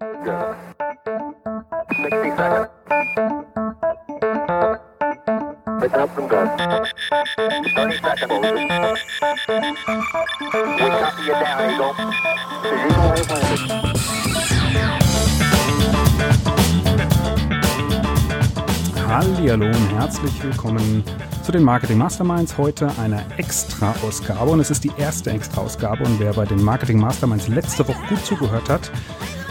[0.00, 0.56] Good.
[1.90, 2.70] 60 seconds.
[5.80, 6.48] Pick up from good.
[6.48, 6.92] 30
[8.00, 8.40] seconds.
[10.78, 11.94] We copy you down, Eagle.
[12.64, 13.92] Eagle has.
[19.12, 21.04] Hallihallo und herzlich willkommen
[21.42, 22.56] zu den Marketing Masterminds.
[22.56, 27.48] Heute eine Extra-Ausgabe und es ist die erste Extra-Ausgabe und wer bei den Marketing Masterminds
[27.48, 28.90] letzte Woche gut zugehört hat,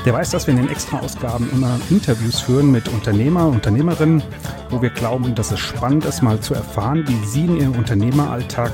[0.05, 4.23] der weiß, dass wir in den Extra-Ausgaben immer Interviews führen mit Unternehmer, Unternehmerinnen,
[4.69, 8.71] wo wir glauben, dass es spannend ist, mal zu erfahren, wie sie in ihrem Unternehmeralltag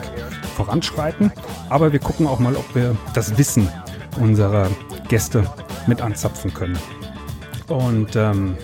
[0.55, 1.34] voranschreiten.
[1.70, 3.70] Aber wir gucken auch mal, ob wir das Wissen
[4.21, 4.70] unserer
[5.09, 5.49] Gäste
[5.85, 6.77] mit anzapfen können.
[7.68, 8.55] Und ähm,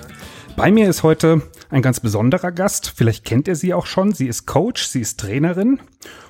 [0.56, 2.94] bei mir ist heute ein ganz besonderer Gast.
[2.96, 4.14] Vielleicht kennt ihr sie auch schon.
[4.14, 5.80] Sie ist Coach, sie ist Trainerin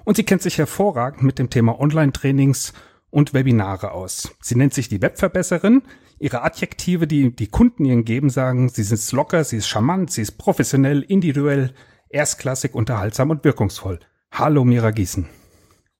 [0.03, 2.73] und sie kennt sich hervorragend mit dem Thema Online-Trainings
[3.11, 4.35] und Webinare aus.
[4.41, 5.83] Sie nennt sich die Webverbesserin.
[6.19, 10.21] Ihre Adjektive, die die Kunden ihr geben, sagen, sie ist locker, sie ist charmant, sie
[10.21, 11.73] ist professionell, individuell,
[12.09, 13.99] erstklassig, unterhaltsam und wirkungsvoll.
[14.31, 15.27] Hallo Mira Gießen.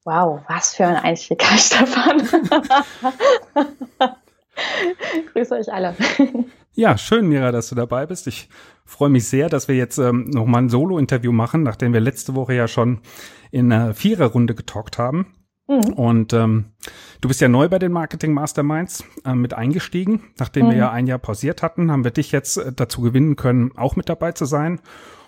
[0.06, 2.28] Wow, was für ein Einstieg, Stefan.
[5.34, 5.96] Grüße euch alle.
[6.74, 8.28] Ja, schön, Mira, dass du dabei bist.
[8.28, 8.50] Ich
[8.86, 12.54] freue mich sehr, dass wir jetzt ähm, nochmal ein Solo-Interview machen, nachdem wir letzte Woche
[12.54, 13.00] ja schon
[13.52, 15.28] in einer Viererrunde getalkt haben.
[15.78, 15.94] Mhm.
[15.94, 16.66] Und ähm,
[17.22, 20.22] du bist ja neu bei den Marketing Masterminds äh, mit eingestiegen.
[20.40, 20.80] Nachdem wir Mhm.
[20.80, 24.10] ja ein Jahr pausiert hatten, haben wir dich jetzt äh, dazu gewinnen können, auch mit
[24.10, 24.80] dabei zu sein.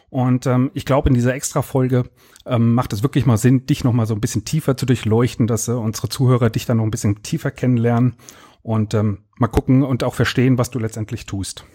[0.09, 2.03] Und ähm, ich glaube, in dieser Extra-Folge
[2.45, 5.47] ähm, macht es wirklich mal Sinn, dich noch mal so ein bisschen tiefer zu durchleuchten,
[5.47, 8.15] dass äh, unsere Zuhörer dich dann noch ein bisschen tiefer kennenlernen
[8.61, 11.65] und ähm, mal gucken und auch verstehen, was du letztendlich tust.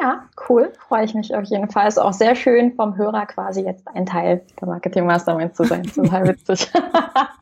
[0.00, 0.72] Ja, cool.
[0.88, 1.86] Freue ich mich auf jeden Fall.
[1.86, 5.82] Ist auch sehr schön, vom Hörer quasi jetzt ein Teil der Marketing Mastermind zu sein.
[5.94, 6.70] Total witzig.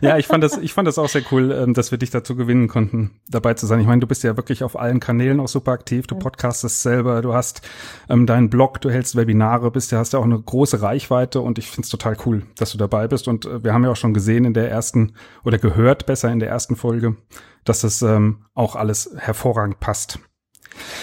[0.00, 2.36] Ja, ich fand das, ich fand das auch sehr cool, ähm, dass wir dich dazu
[2.36, 3.80] gewinnen konnten, dabei zu sein.
[3.80, 6.06] Ich meine, du bist ja wirklich auf allen Kanälen auch super aktiv.
[6.06, 7.62] Du podcastest selber, du hast
[8.08, 11.58] ähm, deinen Blog, du hältst Webinare, bist ja, hast ja auch eine große Reichweite und
[11.58, 13.28] ich find's total cool, dass du dabei bist.
[13.28, 15.14] Und äh, wir haben ja auch schon gesehen in der ersten
[15.44, 17.16] oder gehört besser in der ersten Folge,
[17.64, 20.18] dass das ähm, auch alles hervorragend passt.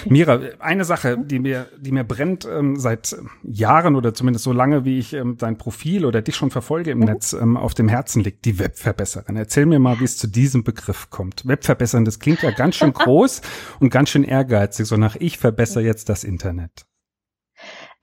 [0.05, 4.85] Mira, eine Sache, die mir, die mir brennt ähm, seit Jahren oder zumindest so lange,
[4.85, 8.23] wie ich ähm, dein Profil oder dich schon verfolge im Netz, ähm, auf dem Herzen
[8.23, 9.35] liegt, die Webverbesserin.
[9.35, 11.47] Erzähl mir mal, wie es zu diesem Begriff kommt.
[11.47, 13.41] Webverbessern, das klingt ja ganz schön groß
[13.79, 16.85] und ganz schön ehrgeizig, so nach ich verbessere jetzt das Internet.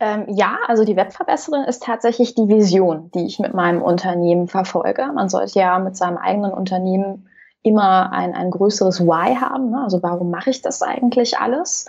[0.01, 5.11] ähm, ja, also die Webverbesserin ist tatsächlich die Vision, die ich mit meinem Unternehmen verfolge.
[5.13, 7.29] Man sollte ja mit seinem eigenen Unternehmen
[7.69, 9.71] immer ein, ein größeres Why haben.
[9.71, 9.83] Ne?
[9.83, 11.87] Also warum mache ich das eigentlich alles?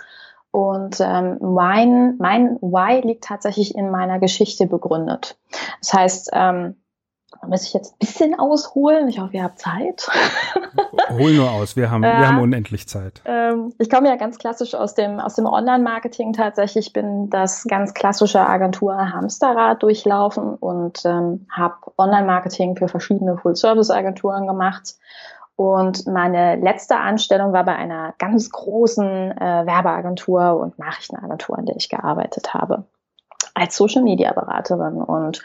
[0.52, 5.38] Und ähm, mein, mein Why liegt tatsächlich in meiner Geschichte begründet.
[5.80, 6.74] Das heißt, ähm,
[7.40, 9.08] da muss ich jetzt ein bisschen ausholen.
[9.08, 10.08] Ich hoffe, ihr habt Zeit.
[11.10, 12.26] Hol nur aus, wir haben, wir Ja.
[12.26, 13.22] haben unendlich Zeit.
[13.24, 16.88] Ähm, ich komme ja ganz klassisch aus dem, aus dem Online-Marketing tatsächlich.
[16.88, 24.48] Ich bin das ganz klassische Agentur Hamsterrad durchlaufen und ähm, habe Online-Marketing für verschiedene Full-Service-Agenturen
[24.48, 24.96] gemacht.
[25.60, 31.76] Und meine letzte Anstellung war bei einer ganz großen äh, Werbeagentur und Nachrichtenagentur, in der
[31.76, 32.84] ich gearbeitet habe
[33.54, 35.02] als Social Media Beraterin.
[35.02, 35.42] Und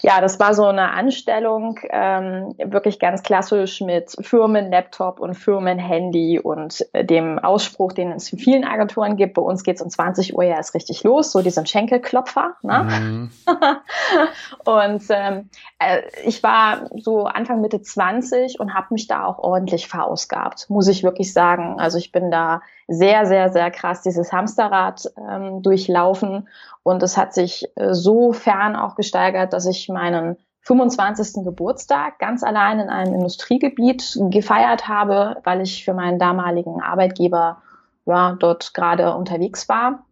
[0.00, 6.86] ja, das war so eine Anstellung, ähm, wirklich ganz klassisch mit Firmen-Laptop und Firmen-Handy und
[6.92, 9.34] äh, dem Ausspruch, den es in vielen Agenturen gibt.
[9.34, 12.56] Bei uns geht's um 20 Uhr ja erst richtig los, so diesem Schenkelklopfer.
[12.62, 12.82] Ne?
[12.84, 13.30] Mhm.
[14.64, 19.88] und ähm, äh, ich war so Anfang Mitte 20 und habe mich da auch ordentlich
[19.88, 21.78] verausgabt, muss ich wirklich sagen.
[21.78, 26.48] Also ich bin da sehr, sehr, sehr krass dieses Hamsterrad ähm, durchlaufen
[26.82, 31.44] und es hat sich äh, so fern auch gesteigert, dass ich meinen 25.
[31.44, 37.62] Geburtstag ganz allein in einem Industriegebiet gefeiert habe, weil ich für meinen damaligen Arbeitgeber
[38.06, 40.04] ja, dort gerade unterwegs war.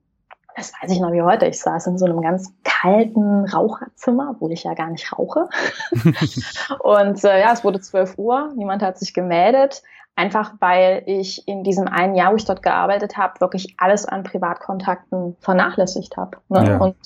[0.57, 1.47] Das weiß ich noch wie heute.
[1.47, 5.49] Ich saß in so einem ganz kalten Raucherzimmer, obwohl ich ja gar nicht rauche.
[6.81, 9.83] und äh, ja, es wurde 12 Uhr, niemand hat sich gemeldet.
[10.19, 14.25] Einfach weil ich in diesem einen Jahr, wo ich dort gearbeitet habe, wirklich alles an
[14.25, 16.39] Privatkontakten vernachlässigt habe.
[16.49, 16.67] Ne?
[16.67, 16.79] Ja.
[16.79, 16.97] Und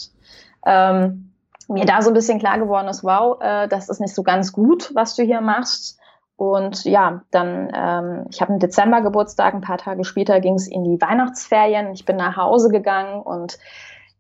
[0.65, 1.31] ähm,
[1.69, 4.55] mir da so ein bisschen klar geworden ist, wow, äh, das ist nicht so ganz
[4.55, 6.01] gut, was du hier machst.
[6.37, 10.67] Und ja, dann, ähm, ich habe einen Dezember Geburtstag, ein paar Tage später ging es
[10.67, 11.93] in die Weihnachtsferien.
[11.93, 13.59] Ich bin nach Hause gegangen und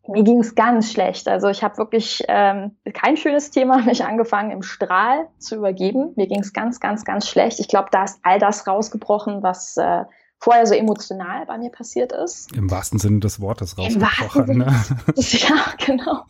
[0.08, 1.28] mir ging es ganz schlecht.
[1.28, 6.12] Also ich habe wirklich ähm, kein schönes Thema, mich angefangen im Strahl zu übergeben.
[6.16, 7.60] Mir ging es ganz, ganz, ganz schlecht.
[7.60, 10.04] Ich glaube, da ist all das rausgebrochen, was äh,
[10.42, 12.50] vorher so emotional bei mir passiert ist.
[12.56, 14.58] Im wahrsten Sinne des Wortes Im wahrsten rausgebrochen.
[14.58, 14.74] Ne?
[15.16, 16.24] Ja, genau.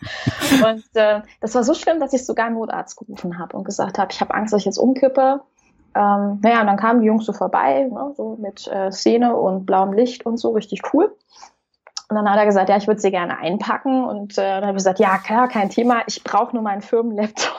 [0.70, 3.98] Und äh, das war so schlimm, dass ich sogar einen Notarzt gerufen habe und gesagt
[3.98, 5.40] habe, ich habe Angst, dass ich jetzt umkippe.
[5.94, 9.66] Ähm, naja, und dann kamen die Jungs so vorbei, ne, so mit äh, Szene und
[9.66, 11.14] blauem Licht und so, richtig cool.
[12.12, 14.04] Und dann hat er gesagt, ja, ich würde sie gerne einpacken.
[14.04, 16.02] Und äh, dann habe ich gesagt, ja, klar, kein Thema.
[16.06, 17.54] Ich brauche nur meinen Firmenlaptop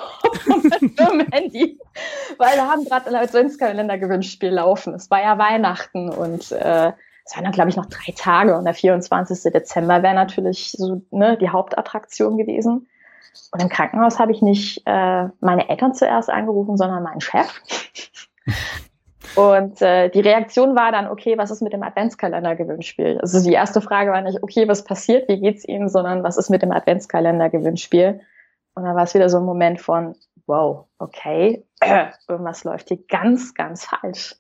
[0.46, 1.80] und mein Firmenhandy,
[2.38, 4.94] weil da haben gerade ein Adventskalender-Gewinnspiel laufen.
[4.94, 6.92] Es war ja Weihnachten und äh,
[7.26, 8.56] es waren dann, glaube ich, noch drei Tage.
[8.56, 9.52] Und der 24.
[9.52, 12.88] Dezember wäre natürlich so ne, die Hauptattraktion gewesen.
[13.52, 17.60] Und im Krankenhaus habe ich nicht äh, meine Eltern zuerst angerufen, sondern meinen Chef.
[19.36, 23.20] Und äh, die Reaktion war dann, okay, was ist mit dem Adventskalender-Gewinnspiel?
[23.20, 26.50] Also die erste Frage war nicht, okay, was passiert, wie geht's Ihnen, sondern was ist
[26.50, 28.22] mit dem Adventskalender-Gewinnspiel?
[28.76, 30.16] Und dann war es wieder so ein Moment von,
[30.46, 31.66] wow, okay,
[32.28, 34.36] irgendwas läuft hier ganz, ganz falsch.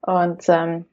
[0.00, 0.86] Und ähm,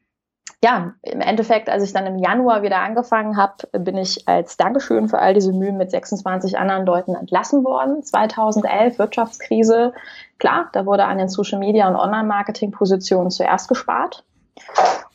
[0.61, 5.07] ja, im Endeffekt, als ich dann im Januar wieder angefangen habe, bin ich als Dankeschön
[5.07, 8.03] für all diese Mühen mit 26 anderen Leuten entlassen worden.
[8.03, 9.93] 2011 Wirtschaftskrise.
[10.37, 14.25] Klar, da wurde an den Social Media und Online-Marketing-Positionen zuerst gespart.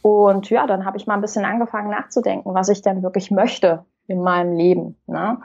[0.00, 3.85] Und ja, dann habe ich mal ein bisschen angefangen nachzudenken, was ich denn wirklich möchte
[4.06, 4.96] in meinem Leben.
[5.06, 5.38] Ne?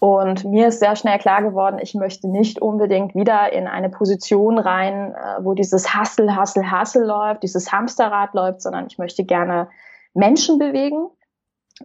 [0.00, 4.58] Und mir ist sehr schnell klar geworden, ich möchte nicht unbedingt wieder in eine Position
[4.58, 9.68] rein, äh, wo dieses Hassel, Hassel, Hassel läuft, dieses Hamsterrad läuft, sondern ich möchte gerne
[10.14, 11.10] Menschen bewegen.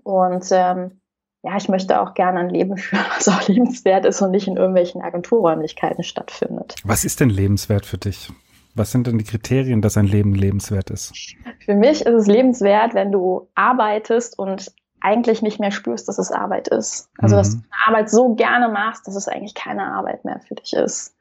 [0.04, 1.02] Und ähm,
[1.44, 4.56] ja, ich möchte auch gerne ein Leben führen, was auch lebenswert ist und nicht in
[4.56, 6.76] irgendwelchen Agenturräumlichkeiten stattfindet.
[6.86, 8.32] Was ist denn lebenswert für dich?
[8.76, 11.14] Was sind denn die Kriterien, dass ein Leben lebenswert ist?
[11.60, 14.74] Für mich ist es lebenswert, wenn du arbeitest und
[15.06, 17.10] eigentlich nicht mehr spürst, dass es Arbeit ist.
[17.20, 17.62] Also, dass mhm.
[17.62, 21.16] du eine Arbeit so gerne machst, dass es eigentlich keine Arbeit mehr für dich ist.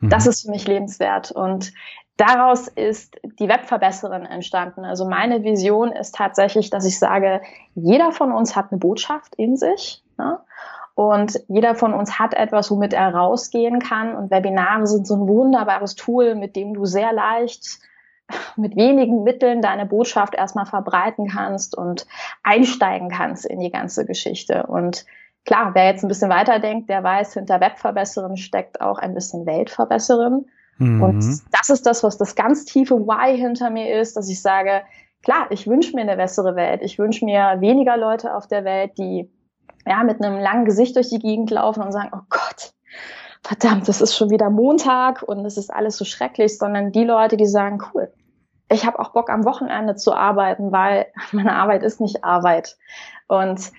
[0.00, 0.10] Mhm.
[0.10, 1.32] Das ist für mich lebenswert.
[1.32, 1.72] Und
[2.18, 4.84] daraus ist die Webverbesserin entstanden.
[4.84, 7.40] Also meine Vision ist tatsächlich, dass ich sage,
[7.74, 10.04] jeder von uns hat eine Botschaft in sich.
[10.18, 10.38] Ne?
[10.94, 14.14] Und jeder von uns hat etwas, womit er rausgehen kann.
[14.14, 17.80] Und Webinare sind so ein wunderbares Tool, mit dem du sehr leicht
[18.56, 22.06] mit wenigen Mitteln deine Botschaft erstmal verbreiten kannst und
[22.42, 24.66] einsteigen kannst in die ganze Geschichte.
[24.66, 25.04] Und
[25.44, 30.46] klar, wer jetzt ein bisschen weiterdenkt, der weiß, hinter Webverbesserin steckt auch ein bisschen Weltverbesserin.
[30.78, 31.02] Mhm.
[31.02, 34.82] Und das ist das, was das ganz tiefe Why hinter mir ist, dass ich sage,
[35.22, 36.82] klar, ich wünsche mir eine bessere Welt.
[36.82, 39.30] Ich wünsche mir weniger Leute auf der Welt, die
[39.86, 42.72] ja mit einem langen Gesicht durch die Gegend laufen und sagen, oh Gott,
[43.42, 47.36] verdammt, es ist schon wieder Montag und es ist alles so schrecklich, sondern die Leute,
[47.36, 48.12] die sagen, cool,
[48.70, 52.76] ich habe auch Bock am Wochenende zu arbeiten, weil meine Arbeit ist nicht Arbeit.
[53.28, 53.72] Und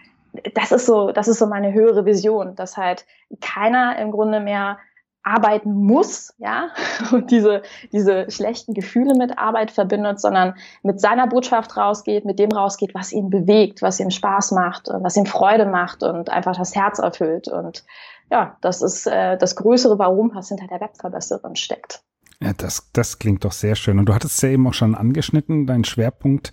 [0.53, 3.05] das ist so, das ist so meine höhere Vision, dass halt
[3.41, 4.77] keiner im Grunde mehr
[5.23, 6.69] arbeiten muss, ja,
[7.11, 7.61] und diese,
[7.91, 13.11] diese schlechten Gefühle mit Arbeit verbindet, sondern mit seiner Botschaft rausgeht, mit dem rausgeht, was
[13.11, 17.47] ihn bewegt, was ihm Spaß macht, was ihm Freude macht und einfach das Herz erfüllt.
[17.47, 17.83] Und
[18.31, 22.01] ja, das ist äh, das größere Warum, was hinter der Webverbesserin steckt.
[22.43, 23.99] Ja, das, das klingt doch sehr schön.
[23.99, 25.67] Und du hattest es ja eben auch schon angeschnitten.
[25.67, 26.51] Dein Schwerpunkt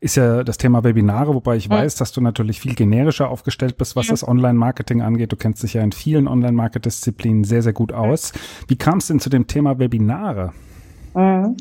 [0.00, 3.94] ist ja das Thema Webinare, wobei ich weiß, dass du natürlich viel generischer aufgestellt bist,
[3.94, 5.32] was das Online-Marketing angeht.
[5.32, 8.32] Du kennst dich ja in vielen Online-Market-Disziplinen sehr, sehr gut aus.
[8.68, 10.52] Wie kam es denn zu dem Thema Webinare?
[11.14, 11.56] Mhm.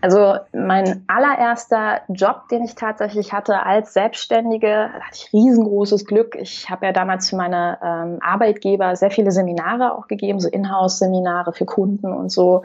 [0.00, 6.36] Also mein allererster Job, den ich tatsächlich hatte als Selbstständige, hatte ich riesengroßes Glück.
[6.38, 11.52] Ich habe ja damals für meine ähm, Arbeitgeber sehr viele Seminare auch gegeben, so Inhouse-Seminare
[11.52, 12.62] für Kunden und so,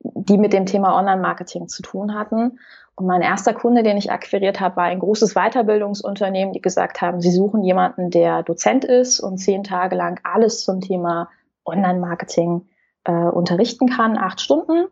[0.00, 2.58] die mit dem Thema Online-Marketing zu tun hatten.
[2.94, 7.20] Und mein erster Kunde, den ich akquiriert habe, war ein großes Weiterbildungsunternehmen, die gesagt haben,
[7.20, 11.28] sie suchen jemanden, der Dozent ist und zehn Tage lang alles zum Thema
[11.64, 12.66] Online-Marketing
[13.04, 14.86] äh, unterrichten kann, acht Stunden.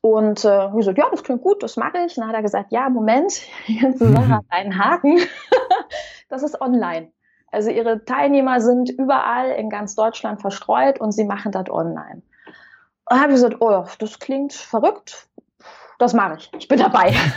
[0.00, 2.16] Und äh, ich so, ja, das klingt gut, das mache ich.
[2.16, 5.18] Und dann hat er gesagt, ja, Moment, die ganze Sache hat einen Haken.
[6.28, 7.12] das ist online.
[7.50, 12.22] Also ihre Teilnehmer sind überall in ganz Deutschland verstreut und sie machen das online.
[13.10, 15.28] Und habe ich gesagt, oh, das klingt verrückt.
[15.98, 16.50] Das mache ich.
[16.58, 17.14] Ich bin dabei.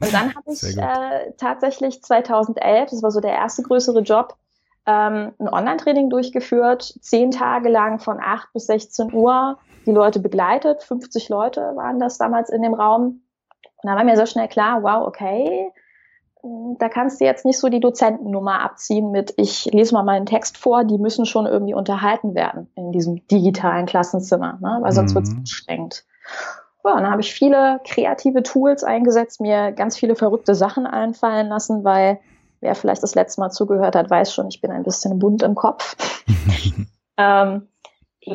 [0.00, 4.36] und dann habe ich äh, tatsächlich 2011, das war so der erste größere Job,
[4.86, 10.82] ähm, ein Online-Training durchgeführt, zehn Tage lang von 8 bis 16 Uhr die Leute begleitet.
[10.82, 13.22] 50 Leute waren das damals in dem Raum.
[13.82, 15.72] Und da war mir sehr schnell klar, wow, okay,
[16.42, 20.56] da kannst du jetzt nicht so die Dozentennummer abziehen mit, ich lese mal meinen Text
[20.56, 24.78] vor, die müssen schon irgendwie unterhalten werden in diesem digitalen Klassenzimmer, ne?
[24.80, 25.14] weil sonst mhm.
[25.16, 26.04] wird es anstrengend.
[26.84, 31.48] Ja, und dann habe ich viele kreative Tools eingesetzt, mir ganz viele verrückte Sachen einfallen
[31.48, 32.20] lassen, weil
[32.60, 35.54] wer vielleicht das letzte Mal zugehört hat, weiß schon, ich bin ein bisschen bunt im
[35.54, 35.96] Kopf.
[37.16, 37.68] ähm,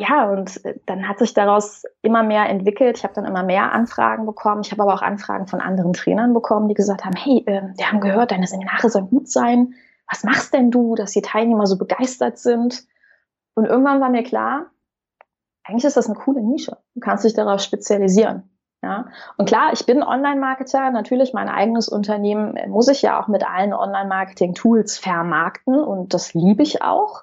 [0.00, 2.98] ja, und äh, dann hat sich daraus immer mehr entwickelt.
[2.98, 4.62] Ich habe dann immer mehr Anfragen bekommen.
[4.64, 7.90] Ich habe aber auch Anfragen von anderen Trainern bekommen, die gesagt haben, hey, äh, wir
[7.90, 9.74] haben gehört, deine Seminare sollen gut sein.
[10.10, 12.84] Was machst denn du, dass die Teilnehmer so begeistert sind?
[13.54, 14.66] Und irgendwann war mir klar,
[15.64, 16.76] eigentlich ist das eine coole Nische.
[16.94, 18.53] Du kannst dich darauf spezialisieren.
[18.84, 19.06] Ja,
[19.38, 20.90] und klar, ich bin Online-Marketer.
[20.90, 26.62] Natürlich, mein eigenes Unternehmen muss ich ja auch mit allen Online-Marketing-Tools vermarkten und das liebe
[26.62, 27.22] ich auch.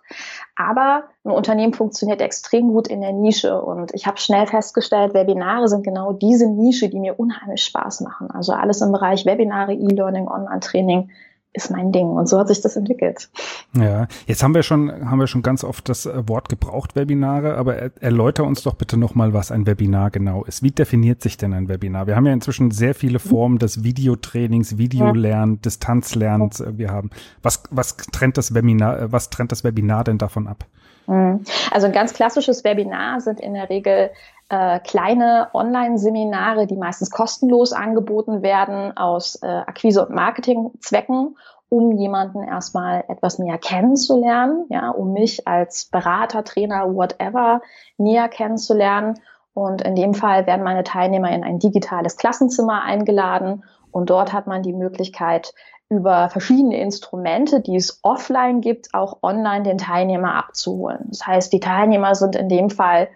[0.56, 5.68] Aber ein Unternehmen funktioniert extrem gut in der Nische und ich habe schnell festgestellt, Webinare
[5.68, 8.32] sind genau diese Nische, die mir unheimlich Spaß machen.
[8.32, 11.12] Also alles im Bereich Webinare, E-Learning, Online-Training
[11.54, 12.08] ist mein Ding.
[12.08, 13.30] Und so hat sich das entwickelt.
[13.74, 17.58] Ja, jetzt haben wir schon, haben wir schon ganz oft das äh, Wort gebraucht, Webinare,
[17.58, 20.64] aber erläuter uns doch bitte nochmal, was ein Webinar genau ist.
[20.64, 22.08] Wie definiert sich denn ein Webinar?
[22.08, 25.62] Wir haben ja inzwischen sehr viele Formen des Videotrainings, Videolernen, ja.
[25.62, 26.64] Distanzlernens.
[26.68, 27.10] Wir haben,
[27.42, 30.66] was, was trennt das Webinar, äh, was trennt das Webinar denn davon ab?
[31.12, 31.44] Mhm.
[31.72, 34.12] Also ein ganz klassisches Webinar sind in der Regel
[34.48, 41.38] äh, kleine Online-Seminare, die meistens kostenlos angeboten werden aus äh, Akquise- und Marketingzwecken,
[41.68, 47.62] um jemanden erstmal etwas näher kennenzulernen, ja, um mich als Berater, Trainer, whatever
[47.98, 49.20] näher kennenzulernen.
[49.54, 54.48] Und in dem Fall werden meine Teilnehmer in ein digitales Klassenzimmer eingeladen und dort hat
[54.48, 55.54] man die Möglichkeit,
[55.92, 61.08] über verschiedene Instrumente, die es offline gibt, auch online den Teilnehmer abzuholen.
[61.10, 63.10] Das heißt, die Teilnehmer sind in dem Fall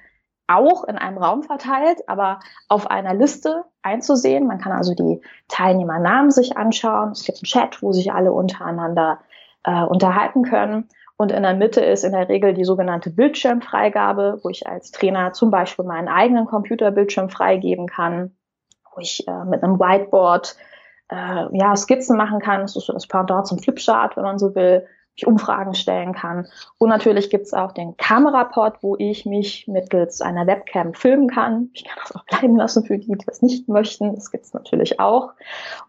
[0.47, 4.45] auch in einem Raum verteilt, aber auf einer Liste einzusehen.
[4.45, 7.11] Man kann also die Teilnehmernamen sich anschauen.
[7.11, 9.19] Es gibt einen Chat, wo sich alle untereinander
[9.63, 10.89] äh, unterhalten können.
[11.15, 15.31] Und in der Mitte ist in der Regel die sogenannte Bildschirmfreigabe, wo ich als Trainer
[15.31, 18.35] zum Beispiel meinen eigenen Computerbildschirm freigeben kann,
[18.93, 20.57] wo ich äh, mit einem Whiteboard
[21.09, 22.67] äh, ja, Skizzen machen kann.
[22.67, 24.85] So das Pendant zum Flipchart, wenn man so will
[25.15, 26.47] ich Umfragen stellen kann.
[26.77, 31.69] Und natürlich gibt es auch den Kameraport, wo ich mich mittels einer Webcam filmen kann.
[31.73, 34.13] Ich kann das auch bleiben lassen für die, die das nicht möchten.
[34.13, 35.31] Das gibt es natürlich auch.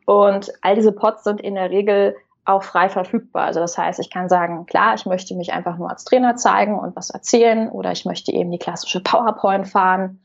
[0.05, 3.47] Und all diese Pods sind in der Regel auch frei verfügbar.
[3.47, 6.79] Also das heißt, ich kann sagen, klar, ich möchte mich einfach nur als Trainer zeigen
[6.79, 10.21] und was erzählen oder ich möchte eben die klassische PowerPoint fahren.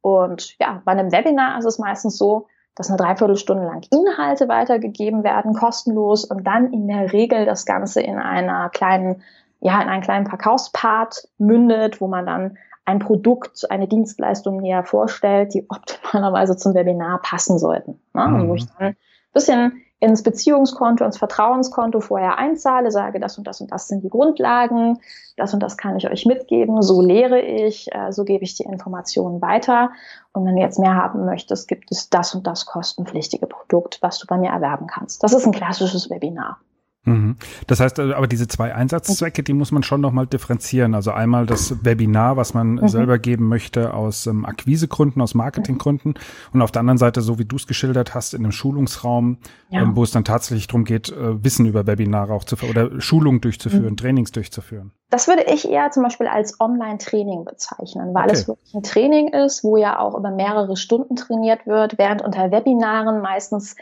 [0.00, 5.24] Und ja, bei einem Webinar ist es meistens so, dass eine Dreiviertelstunde lang Inhalte weitergegeben
[5.24, 9.22] werden, kostenlos und dann in der Regel das Ganze in einer kleinen,
[9.60, 15.54] ja, in einen kleinen Verkaufspart mündet, wo man dann ein Produkt, eine Dienstleistung näher vorstellt,
[15.54, 18.00] die optimalerweise zum Webinar passen sollten.
[18.14, 18.26] Ne?
[18.26, 18.48] Mhm.
[18.48, 18.96] Wo ich dann ein
[19.32, 24.08] bisschen ins Beziehungskonto, ins Vertrauenskonto vorher einzahle, sage, das und das und das sind die
[24.08, 24.98] Grundlagen,
[25.36, 28.64] das und das kann ich euch mitgeben, so lehre ich, äh, so gebe ich die
[28.64, 29.90] Informationen weiter.
[30.32, 34.18] Und wenn du jetzt mehr haben möchtest, gibt es das und das kostenpflichtige Produkt, was
[34.18, 35.22] du bei mir erwerben kannst.
[35.22, 36.58] Das ist ein klassisches Webinar.
[37.04, 37.36] Mhm.
[37.66, 40.94] Das heißt, äh, aber diese zwei Einsatzzwecke, die muss man schon nochmal differenzieren.
[40.94, 42.88] Also einmal das Webinar, was man mhm.
[42.88, 46.14] selber geben möchte aus ähm, Akquisegründen, aus Marketinggründen
[46.52, 49.38] und auf der anderen Seite, so wie du es geschildert hast, in einem Schulungsraum,
[49.70, 49.80] ja.
[49.80, 53.40] ähm, wo es dann tatsächlich darum geht, äh, Wissen über Webinare auch zu oder Schulungen
[53.40, 53.96] durchzuführen, mhm.
[53.96, 54.92] Trainings durchzuführen.
[55.08, 58.32] Das würde ich eher zum Beispiel als Online-Training bezeichnen, weil okay.
[58.32, 62.52] es wirklich ein Training ist, wo ja auch über mehrere Stunden trainiert wird, während unter
[62.52, 63.74] Webinaren meistens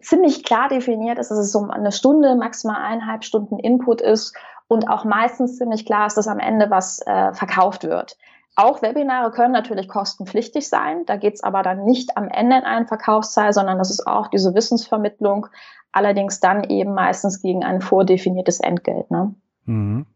[0.00, 4.88] ziemlich klar definiert ist, dass es so eine Stunde, maximal eineinhalb Stunden Input ist und
[4.88, 8.16] auch meistens ziemlich klar ist, dass am Ende was äh, verkauft wird.
[8.56, 11.06] Auch Webinare können natürlich kostenpflichtig sein.
[11.06, 14.26] Da geht es aber dann nicht am Ende in einen Verkaufsteil, sondern das ist auch
[14.26, 15.46] diese Wissensvermittlung,
[15.92, 19.10] allerdings dann eben meistens gegen ein vordefiniertes Entgelt.
[19.12, 19.34] Ne?
[19.64, 20.06] Mhm.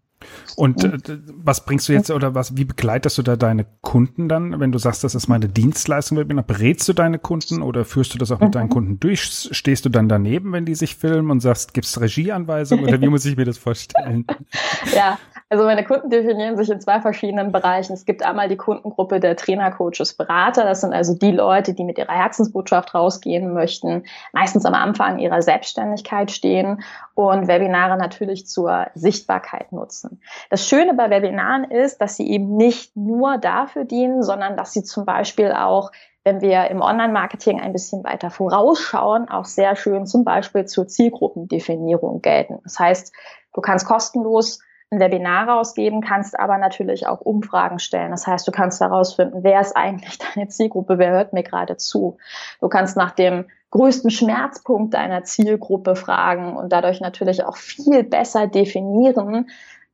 [0.56, 4.60] Und äh, was bringst du jetzt oder was, wie begleitest du da deine Kunden dann,
[4.60, 8.30] wenn du sagst, das ist meine Dienstleistung, berätst du deine Kunden oder führst du das
[8.30, 8.70] auch mit deinen mhm.
[8.70, 9.48] Kunden durch?
[9.50, 13.24] Stehst du dann daneben, wenn die sich filmen und sagst, gibt's Regieanweisungen oder wie muss
[13.24, 14.26] ich mir das vorstellen?
[14.94, 17.92] ja, also meine Kunden definieren sich in zwei verschiedenen Bereichen.
[17.92, 20.64] Es gibt einmal die Kundengruppe der Trainer, Coaches, Berater.
[20.64, 25.42] Das sind also die Leute, die mit ihrer Herzensbotschaft rausgehen möchten, meistens am Anfang ihrer
[25.42, 26.82] Selbstständigkeit stehen
[27.14, 30.11] und Webinare natürlich zur Sichtbarkeit nutzen.
[30.50, 34.82] Das Schöne bei Webinaren ist, dass sie eben nicht nur dafür dienen, sondern dass sie
[34.84, 35.90] zum Beispiel auch
[36.24, 42.22] wenn wir im Online-Marketing ein bisschen weiter vorausschauen, auch sehr schön zum Beispiel zur Zielgruppendefinierung
[42.22, 42.60] gelten.
[42.62, 43.12] Das heißt,
[43.52, 48.10] du kannst kostenlos ein Webinar rausgeben, kannst aber natürlich auch Umfragen stellen.
[48.10, 52.18] Das heißt, du kannst herausfinden, wer ist eigentlich deine Zielgruppe, wer hört mir gerade zu.
[52.60, 58.46] Du kannst nach dem größten Schmerzpunkt deiner Zielgruppe fragen und dadurch natürlich auch viel besser
[58.46, 59.48] definieren,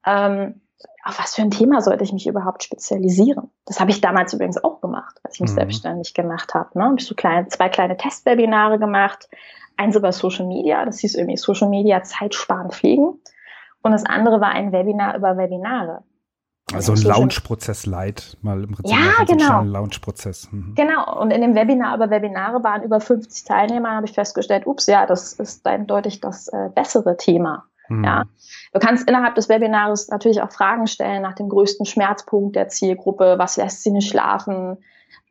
[0.08, 0.60] ähm,
[1.04, 3.50] auf was für ein Thema sollte ich mich überhaupt spezialisieren.
[3.66, 5.56] Das habe ich damals übrigens auch gemacht, als ich mich mhm.
[5.56, 6.78] selbstständig gemacht habe.
[6.78, 6.84] Ne?
[6.84, 9.28] Habe ich so kleine, zwei kleine Testwebinare gemacht,
[9.76, 13.20] eins über Social Media, das hieß irgendwie Social Media Zeitsparen pflegen
[13.82, 16.02] und das andere war ein Webinar über Webinare.
[16.74, 18.94] Also ein Launch-Prozess light, mal im Prinzip.
[18.94, 19.62] Ja, genau.
[19.62, 20.52] Launch-Prozess.
[20.52, 20.74] Mhm.
[20.74, 21.18] Genau.
[21.18, 25.06] Und in dem Webinar über Webinare waren über 50 Teilnehmer, habe ich festgestellt, ups, ja,
[25.06, 27.64] das ist eindeutig das äh, bessere Thema.
[27.88, 28.04] Mhm.
[28.04, 28.24] Ja.
[28.72, 33.36] Du kannst innerhalb des Webinars natürlich auch Fragen stellen nach dem größten Schmerzpunkt der Zielgruppe.
[33.38, 34.78] Was lässt sie nicht schlafen?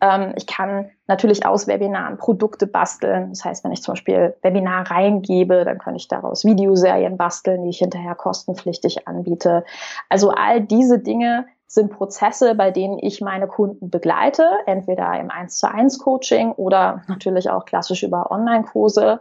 [0.01, 3.29] Ähm, ich kann natürlich aus Webinaren Produkte basteln.
[3.29, 7.69] Das heißt, wenn ich zum Beispiel Webinar reingebe, dann kann ich daraus Videoserien basteln, die
[7.69, 9.63] ich hinterher kostenpflichtig anbiete.
[10.09, 15.57] Also all diese Dinge sind Prozesse, bei denen ich meine Kunden begleite, entweder im 1
[15.57, 19.19] zu 1 Coaching oder natürlich auch klassisch über Online-Kurse,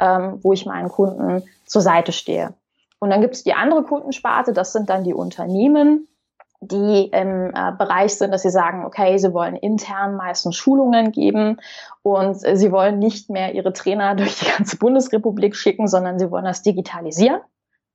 [0.00, 2.54] ähm, wo ich meinen Kunden zur Seite stehe.
[3.04, 6.08] Und dann gibt es die andere Kundensparte, das sind dann die Unternehmen,
[6.62, 11.58] die im äh, Bereich sind, dass sie sagen, okay, sie wollen intern meistens Schulungen geben
[12.02, 16.30] und äh, sie wollen nicht mehr ihre Trainer durch die ganze Bundesrepublik schicken, sondern sie
[16.30, 17.42] wollen das digitalisieren.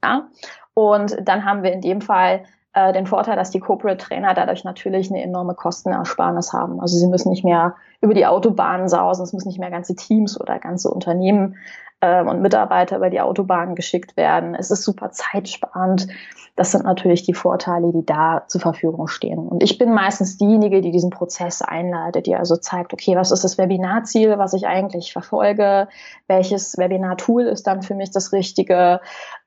[0.03, 0.29] Ja?
[0.75, 4.63] Und dann haben wir in dem Fall äh, den Vorteil, dass die Corporate Trainer dadurch
[4.63, 6.79] natürlich eine enorme Kostenersparnis haben.
[6.79, 10.39] Also sie müssen nicht mehr über die Autobahnen sausen, es müssen nicht mehr ganze Teams
[10.39, 11.55] oder ganze Unternehmen
[12.01, 14.55] äh, und Mitarbeiter über die Autobahnen geschickt werden.
[14.55, 16.07] Es ist super zeitsparend.
[16.55, 19.39] Das sind natürlich die Vorteile, die da zur Verfügung stehen.
[19.39, 23.45] Und ich bin meistens diejenige, die diesen Prozess einleitet, die also zeigt, okay, was ist
[23.45, 25.87] das Webinarziel, was ich eigentlich verfolge?
[26.27, 28.99] Welches Webinar-Tool ist dann für mich das Richtige?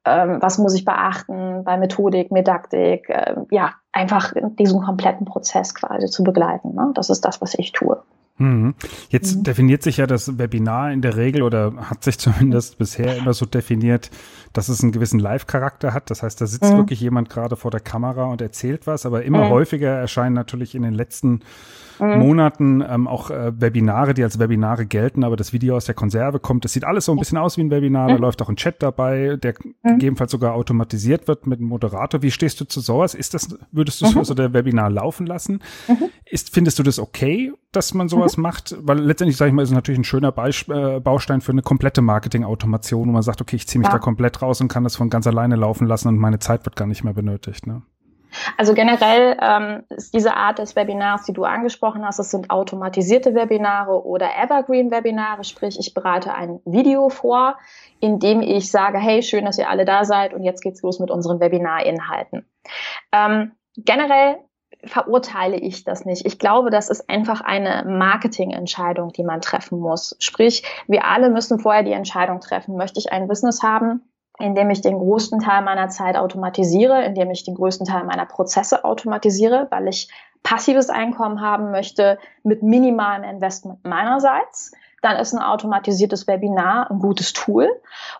[0.07, 3.11] Ähm, was muss ich beachten bei Methodik, Medaktik?
[3.11, 6.75] Äh, ja, einfach diesen kompletten Prozess quasi zu begleiten.
[6.75, 6.93] Ne?
[6.95, 8.03] Das ist das, was ich tue.
[8.39, 8.75] Mhm.
[9.11, 9.43] Jetzt mhm.
[9.45, 13.47] definiert sich ja das Webinar in der Regel oder hat sich zumindest bisher immer so
[13.47, 14.11] definiert,
[14.53, 16.11] dass es einen gewissen Live-Charakter hat.
[16.11, 16.79] Das heißt, da sitzt mhm.
[16.79, 19.51] wirklich jemand gerade vor der Kamera und erzählt was, aber immer mhm.
[19.51, 21.41] häufiger erscheinen natürlich in den letzten
[21.99, 22.19] mhm.
[22.19, 26.41] Monaten ähm, auch äh, Webinare, die als Webinare gelten, aber das Video aus der Konserve
[26.41, 26.65] kommt.
[26.65, 28.09] Das sieht alles so ein bisschen aus wie ein Webinar.
[28.09, 28.21] Da mhm.
[28.21, 29.93] läuft auch ein Chat dabei, der mhm.
[29.95, 32.23] gegebenenfalls sogar automatisiert wird mit einem Moderator.
[32.23, 33.15] Wie stehst du zu sowas?
[33.15, 34.25] Ist das, würdest du mhm.
[34.25, 35.61] so der Webinar laufen lassen?
[35.89, 36.11] Mhm.
[36.25, 38.43] Ist, findest du das okay, dass man sowas mhm.
[38.43, 38.77] macht?
[38.81, 41.63] Weil letztendlich, sage ich mal, ist es natürlich ein schöner Beisp äh, Baustein für eine
[41.63, 43.95] komplette Marketing-Automation, wo man sagt, okay, ich ziehe mich ja.
[43.95, 46.77] da komplett raus und kann das von ganz alleine laufen lassen und meine Zeit wird
[46.77, 47.67] gar nicht mehr benötigt.
[47.67, 47.83] Ne?
[48.57, 53.35] Also generell ähm, ist diese Art des Webinars, die du angesprochen hast, es sind automatisierte
[53.35, 57.59] Webinare oder Evergreen-Webinare, sprich ich bereite ein Video vor,
[58.01, 60.99] in dem ich sage, hey, schön, dass ihr alle da seid und jetzt geht's los
[60.99, 62.47] mit unseren Webinar-Inhalten.
[63.13, 64.39] Ähm, generell
[64.85, 66.27] verurteile ich das nicht.
[66.27, 70.17] Ich glaube, das ist einfach eine Marketingentscheidung, die man treffen muss.
[70.19, 74.81] Sprich, wir alle müssen vorher die Entscheidung treffen, möchte ich ein Business haben, indem ich
[74.81, 79.89] den größten Teil meiner Zeit automatisiere, indem ich den größten Teil meiner Prozesse automatisiere, weil
[79.89, 80.09] ich
[80.43, 87.33] passives Einkommen haben möchte mit minimalem Investment meinerseits, dann ist ein automatisiertes Webinar ein gutes
[87.33, 87.69] Tool.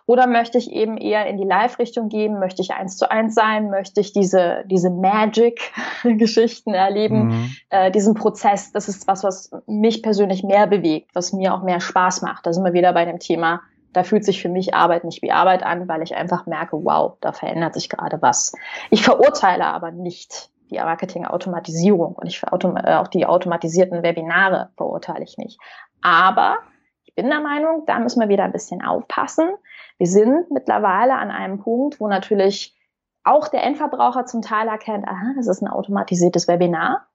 [0.05, 2.39] Oder möchte ich eben eher in die Live-Richtung gehen?
[2.39, 3.69] Möchte ich eins zu eins sein?
[3.69, 7.27] Möchte ich diese, diese Magic-Geschichten erleben?
[7.27, 7.55] Mhm.
[7.69, 11.79] Äh, diesen Prozess, das ist was, was mich persönlich mehr bewegt, was mir auch mehr
[11.79, 12.45] Spaß macht.
[12.45, 13.61] Da sind wir wieder bei dem Thema
[13.93, 17.17] da fühlt sich für mich Arbeit nicht wie Arbeit an, weil ich einfach merke, wow,
[17.21, 18.53] da verändert sich gerade was.
[18.89, 25.37] Ich verurteile aber nicht die Marketing-Automatisierung und ich äh, auch die automatisierten Webinare verurteile ich
[25.37, 25.59] nicht.
[26.01, 26.57] Aber
[27.05, 29.49] ich bin der Meinung, da müssen wir wieder ein bisschen aufpassen.
[29.97, 32.75] Wir sind mittlerweile an einem Punkt, wo natürlich
[33.23, 37.07] auch der Endverbraucher zum Teil erkennt, aha, das ist ein automatisiertes Webinar.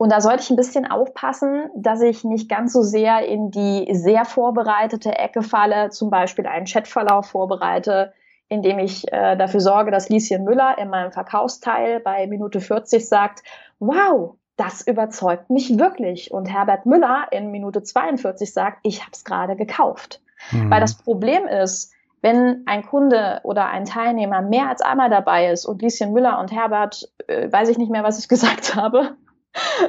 [0.00, 3.86] Und da sollte ich ein bisschen aufpassen, dass ich nicht ganz so sehr in die
[3.92, 8.14] sehr vorbereitete Ecke falle, zum Beispiel einen Chatverlauf vorbereite,
[8.48, 13.42] indem ich äh, dafür sorge, dass Lieschen Müller in meinem Verkaufsteil bei Minute 40 sagt,
[13.78, 16.32] wow, das überzeugt mich wirklich.
[16.32, 20.22] Und Herbert Müller in Minute 42 sagt, ich habe es gerade gekauft.
[20.50, 20.70] Mhm.
[20.70, 25.66] Weil das Problem ist, wenn ein Kunde oder ein Teilnehmer mehr als einmal dabei ist
[25.66, 29.14] und Lieschen Müller und Herbert, äh, weiß ich nicht mehr, was ich gesagt habe,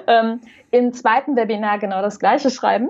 [0.07, 2.89] ähm, im zweiten Webinar genau das gleiche schreiben,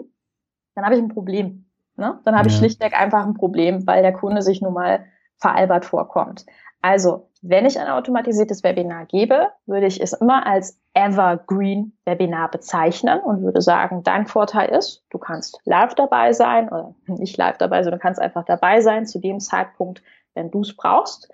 [0.75, 1.65] dann habe ich ein Problem.
[1.97, 2.19] Ne?
[2.23, 2.53] Dann habe ja.
[2.53, 5.05] ich schlichtweg einfach ein Problem, weil der Kunde sich nun mal
[5.37, 6.45] veralbert vorkommt.
[6.81, 13.19] Also, wenn ich ein automatisiertes Webinar gebe, würde ich es immer als Evergreen Webinar bezeichnen
[13.19, 17.83] und würde sagen, dein Vorteil ist, du kannst live dabei sein oder nicht live dabei,
[17.83, 20.03] sondern du kannst einfach dabei sein zu dem Zeitpunkt,
[20.33, 21.29] wenn du es brauchst.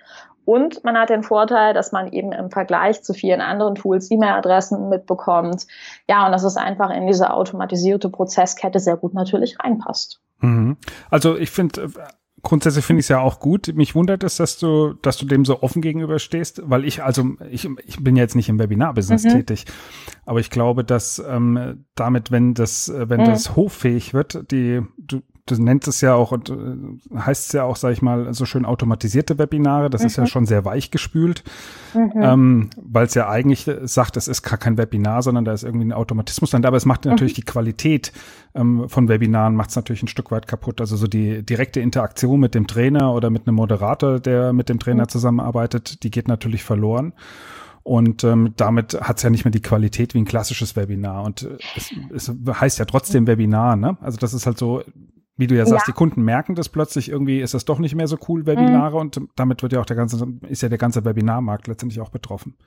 [0.48, 4.88] Und man hat den Vorteil, dass man eben im Vergleich zu vielen anderen Tools E-Mail-Adressen
[4.88, 5.68] mitbekommt.
[6.08, 10.22] Ja, und dass es einfach in diese automatisierte Prozesskette sehr gut natürlich reinpasst.
[10.40, 10.78] Mhm.
[11.10, 11.90] Also ich finde,
[12.44, 13.74] grundsätzlich finde ich es ja auch gut.
[13.76, 17.68] Mich wundert es, dass du, dass du dem so offen gegenüberstehst, weil ich, also ich,
[17.86, 19.30] ich bin jetzt nicht im Webinar-Business mhm.
[19.32, 19.66] tätig,
[20.26, 23.26] aber ich glaube, dass ähm, damit, wenn das, wenn mhm.
[23.26, 26.56] das hoffähig wird, die, du, du nennst es ja auch und äh,
[27.18, 29.90] heißt es ja auch, sag ich mal, so schön automatisierte Webinare.
[29.90, 30.08] Das mhm.
[30.08, 30.28] ist ja mhm.
[30.28, 31.44] schon sehr weich gespült,
[31.94, 32.12] mhm.
[32.16, 35.86] ähm, weil es ja eigentlich sagt, es ist gar kein Webinar, sondern da ist irgendwie
[35.86, 36.66] ein Automatismus drin.
[36.66, 37.42] Aber es macht natürlich mhm.
[37.42, 38.12] die Qualität
[38.58, 40.82] ähm, von Webinaren macht es natürlich ein Stück weit kaputt.
[40.82, 44.80] Also so die direkte Interaktion mit dem Trainer oder mit einem Moderator, der mit dem
[44.80, 45.10] Trainer mhm.
[45.10, 47.14] zusammenarbeitet, die geht natürlich verloren.
[47.84, 51.24] Und ähm, damit hat es ja nicht mehr die Qualität wie ein klassisches Webinar.
[51.24, 53.98] Und äh, es, es heißt ja trotzdem Webinar, ne?
[54.02, 54.84] Also das ist halt so,
[55.38, 55.93] wie du ja sagst, ja.
[55.93, 59.02] die Kunden merken das plötzlich, irgendwie ist das doch nicht mehr so cool, Webinare, mhm.
[59.02, 62.58] und damit wird ja auch der ganze, ist ja der ganze Webinarmarkt letztendlich auch betroffen.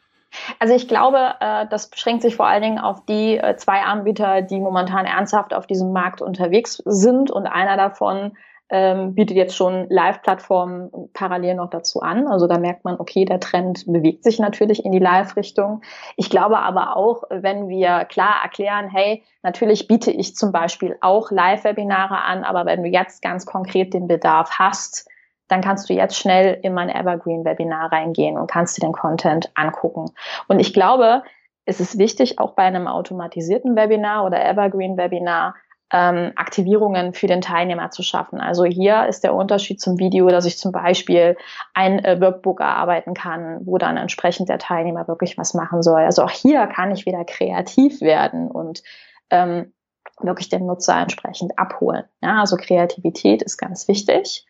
[0.58, 4.42] Also ich glaube, äh, das beschränkt sich vor allen Dingen auf die äh, zwei Anbieter,
[4.42, 7.30] die momentan ernsthaft auf diesem Markt unterwegs sind.
[7.30, 8.36] Und einer davon
[8.70, 12.28] ähm, bietet jetzt schon Live-Plattformen parallel noch dazu an.
[12.28, 15.82] Also da merkt man, okay, der Trend bewegt sich natürlich in die Live-Richtung.
[16.16, 21.30] Ich glaube aber auch, wenn wir klar erklären, hey, natürlich biete ich zum Beispiel auch
[21.30, 25.08] Live-Webinare an, aber wenn du jetzt ganz konkret den Bedarf hast,
[25.48, 30.06] dann kannst du jetzt schnell in mein Evergreen-Webinar reingehen und kannst dir den Content angucken.
[30.46, 31.24] Und ich glaube,
[31.64, 35.54] es ist wichtig, auch bei einem automatisierten Webinar oder Evergreen-Webinar
[35.92, 38.40] ähm, Aktivierungen für den Teilnehmer zu schaffen.
[38.40, 41.36] Also hier ist der Unterschied zum Video, dass ich zum Beispiel
[41.74, 46.02] ein äh, Workbook erarbeiten kann, wo dann entsprechend der Teilnehmer wirklich was machen soll.
[46.02, 48.82] Also auch hier kann ich wieder kreativ werden und
[49.30, 49.72] ähm,
[50.20, 52.04] wirklich den Nutzer entsprechend abholen.
[52.22, 54.46] Ja, also Kreativität ist ganz wichtig.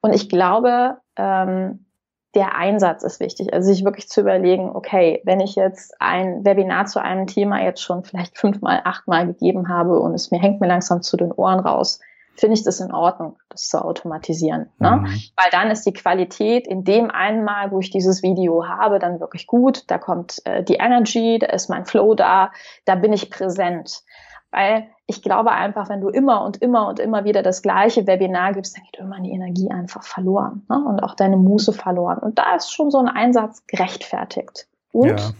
[0.00, 1.86] Und ich glaube, ähm,
[2.34, 3.52] der Einsatz ist wichtig.
[3.52, 7.82] Also sich wirklich zu überlegen, okay, wenn ich jetzt ein Webinar zu einem Thema jetzt
[7.82, 11.60] schon vielleicht fünfmal, achtmal gegeben habe und es mir hängt mir langsam zu den Ohren
[11.60, 12.00] raus,
[12.36, 14.70] finde ich das in Ordnung, das zu automatisieren.
[14.78, 14.96] Ne?
[14.96, 15.06] Mhm.
[15.06, 19.46] Weil dann ist die Qualität in dem einmal, wo ich dieses Video habe, dann wirklich
[19.46, 19.84] gut.
[19.88, 22.52] Da kommt äh, die Energy, da ist mein Flow da,
[22.84, 24.02] da bin ich präsent.
[24.50, 28.52] Weil ich glaube einfach, wenn du immer und immer und immer wieder das gleiche Webinar
[28.52, 30.84] gibst, dann geht irgendwann die Energie einfach verloren ne?
[30.84, 32.18] und auch deine Muße verloren.
[32.18, 34.66] Und da ist schon so ein Einsatz gerechtfertigt.
[34.92, 35.30] Und ja.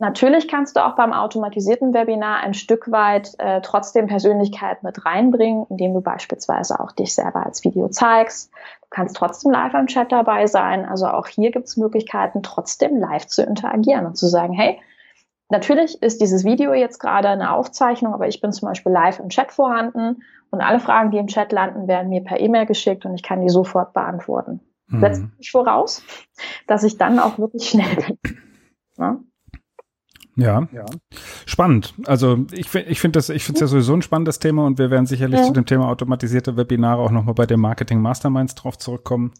[0.00, 5.66] natürlich kannst du auch beim automatisierten Webinar ein Stück weit äh, trotzdem Persönlichkeit mit reinbringen,
[5.70, 8.50] indem du beispielsweise auch dich selber als Video zeigst.
[8.82, 10.88] Du kannst trotzdem live im Chat dabei sein.
[10.88, 14.80] Also auch hier gibt es Möglichkeiten, trotzdem live zu interagieren und zu sagen, hey,
[15.50, 19.28] Natürlich ist dieses Video jetzt gerade eine Aufzeichnung, aber ich bin zum Beispiel live im
[19.28, 23.14] Chat vorhanden und alle Fragen, die im Chat landen, werden mir per E-Mail geschickt und
[23.14, 24.60] ich kann die sofort beantworten.
[24.86, 25.00] Mhm.
[25.00, 26.02] Setzt mich voraus,
[26.66, 28.18] dass ich dann auch wirklich schnell bin.
[28.96, 29.18] Ja?
[30.36, 30.68] Ja.
[30.72, 30.86] ja.
[31.46, 31.94] Spannend.
[32.06, 34.90] Also ich, ich finde das, ich finde es ja sowieso ein spannendes Thema und wir
[34.90, 35.46] werden sicherlich ja.
[35.46, 39.32] zu dem Thema automatisierte Webinare auch nochmal bei den Marketing Masterminds drauf zurückkommen.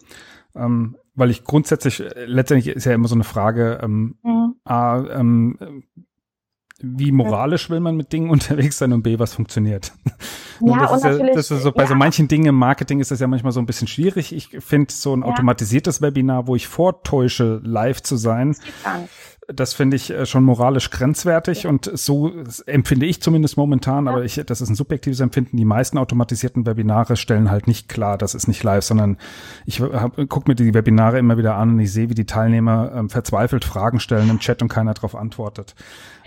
[0.55, 4.55] Ähm, weil ich grundsätzlich, äh, letztendlich ist ja immer so eine Frage, ähm, mhm.
[4.65, 5.85] A, ähm,
[6.83, 9.93] wie moralisch will man mit Dingen unterwegs sein und B, was funktioniert.
[10.61, 11.89] Ja, das, und ist natürlich, ja, das ist so, bei ja.
[11.89, 14.35] so manchen Dingen im Marketing ist das ja manchmal so ein bisschen schwierig.
[14.35, 15.27] Ich finde so ein ja.
[15.27, 18.55] automatisiertes Webinar, wo ich vortäusche, live zu sein,
[19.55, 21.71] das finde ich äh, schon moralisch grenzwertig ja.
[21.71, 22.33] und so
[22.67, 24.13] empfinde ich zumindest momentan, ja.
[24.13, 25.57] aber ich, das ist ein subjektives Empfinden.
[25.57, 29.17] Die meisten automatisierten Webinare stellen halt nicht klar, das ist nicht live, sondern
[29.67, 33.11] ich gucke mir die Webinare immer wieder an und ich sehe, wie die Teilnehmer ähm,
[33.11, 35.75] verzweifelt Fragen stellen im Chat und keiner darauf antwortet.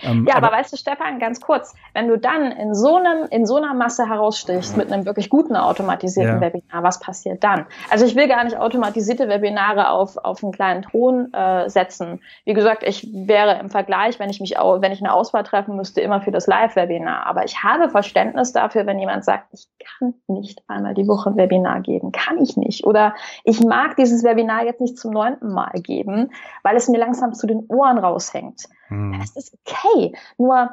[0.04, 3.28] Ähm, ja, aber, aber, weißt du, Stefan, ganz kurz, wenn du dann in so einem,
[3.30, 6.42] in so einer Masse herausstichst mit einem wirklich guten automatisierten ja.
[6.42, 7.66] Webinar, was passiert dann?
[7.90, 12.22] Also ich will gar nicht automatisierte Webinare auf, auf einen kleinen Thron äh, setzen.
[12.46, 15.76] Wie gesagt, ich wäre im Vergleich, wenn ich mich, auch, wenn ich eine Auswahl treffen
[15.76, 17.26] müsste, immer für das Live-Webinar.
[17.26, 19.68] Aber ich habe Verständnis dafür, wenn jemand sagt, ich
[20.00, 22.86] kann nicht einmal die Woche ein Webinar geben, kann ich nicht.
[22.86, 23.14] Oder
[23.44, 26.32] ich mag dieses Webinar jetzt nicht zum neunten Mal geben,
[26.64, 28.68] weil es mir langsam zu den Ohren raushängt.
[28.94, 29.20] Hm.
[29.20, 30.16] Das ist okay.
[30.38, 30.70] Nur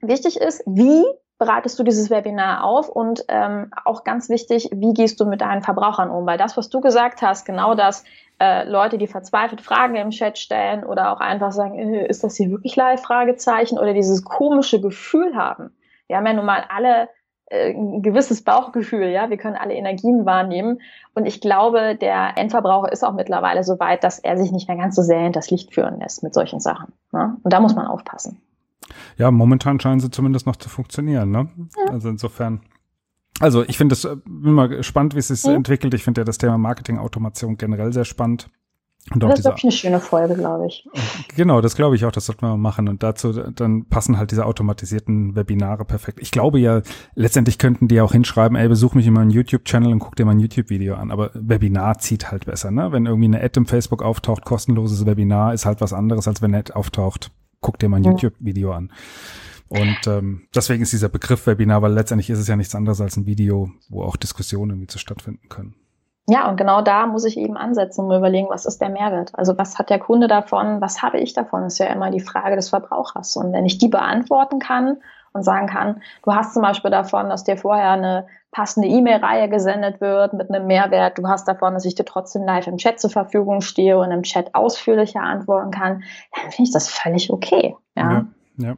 [0.00, 1.04] wichtig ist, wie
[1.38, 5.62] bereitest du dieses Webinar auf und ähm, auch ganz wichtig, wie gehst du mit deinen
[5.62, 6.26] Verbrauchern um?
[6.26, 8.04] Weil das, was du gesagt hast, genau das,
[8.40, 12.36] äh, Leute, die verzweifelt Fragen im Chat stellen oder auch einfach sagen, äh, ist das
[12.36, 13.02] hier wirklich live?
[13.02, 15.76] Fragezeichen oder dieses komische Gefühl haben.
[16.08, 17.08] Wir haben ja nun mal alle
[17.50, 20.80] ein gewisses Bauchgefühl, ja, wir können alle Energien wahrnehmen.
[21.14, 24.76] Und ich glaube, der Endverbraucher ist auch mittlerweile so weit, dass er sich nicht mehr
[24.76, 26.92] ganz so sehr in das Licht führen lässt mit solchen Sachen.
[27.12, 27.36] Ne?
[27.42, 28.40] Und da muss man aufpassen.
[29.16, 31.30] Ja, momentan scheinen sie zumindest noch zu funktionieren.
[31.30, 31.48] Ne?
[31.76, 31.92] Ja.
[31.92, 32.60] Also insofern.
[33.40, 35.54] Also ich finde es immer spannend, wie es sich ja.
[35.54, 35.94] entwickelt.
[35.94, 38.50] Ich finde ja das Thema Marketing-Automation generell sehr spannend.
[39.12, 40.86] Und das ist wirklich eine schöne Folge, glaube ich.
[41.36, 42.88] Genau, das glaube ich auch, das sollten wir mal machen.
[42.88, 46.18] Und dazu, dann passen halt diese automatisierten Webinare perfekt.
[46.20, 46.82] Ich glaube ja,
[47.14, 50.40] letztendlich könnten die auch hinschreiben, ey, besuch mich in meinem YouTube-Channel und guck dir mein
[50.40, 51.10] YouTube-Video an.
[51.12, 52.90] Aber Webinar zieht halt besser, ne?
[52.90, 56.50] Wenn irgendwie eine Ad im Facebook auftaucht, kostenloses Webinar, ist halt was anderes, als wenn
[56.50, 58.10] eine Ad auftaucht, guck dir mein ja.
[58.10, 58.90] YouTube-Video an.
[59.68, 63.16] Und ähm, deswegen ist dieser Begriff Webinar, weil letztendlich ist es ja nichts anderes als
[63.16, 65.74] ein Video, wo auch Diskussionen irgendwie zu stattfinden können.
[66.30, 69.30] Ja, und genau da muss ich eben ansetzen und überlegen, was ist der Mehrwert?
[69.32, 70.82] Also was hat der Kunde davon?
[70.82, 71.62] Was habe ich davon?
[71.62, 73.34] Das ist ja immer die Frage des Verbrauchers.
[73.36, 74.98] Und wenn ich die beantworten kann
[75.32, 80.02] und sagen kann, du hast zum Beispiel davon, dass dir vorher eine passende E-Mail-Reihe gesendet
[80.02, 81.16] wird mit einem Mehrwert.
[81.16, 84.22] Du hast davon, dass ich dir trotzdem live im Chat zur Verfügung stehe und im
[84.22, 86.02] Chat ausführlicher antworten kann.
[86.34, 87.74] Dann finde ich das völlig okay.
[87.96, 88.26] Ja, ja.
[88.58, 88.74] ja.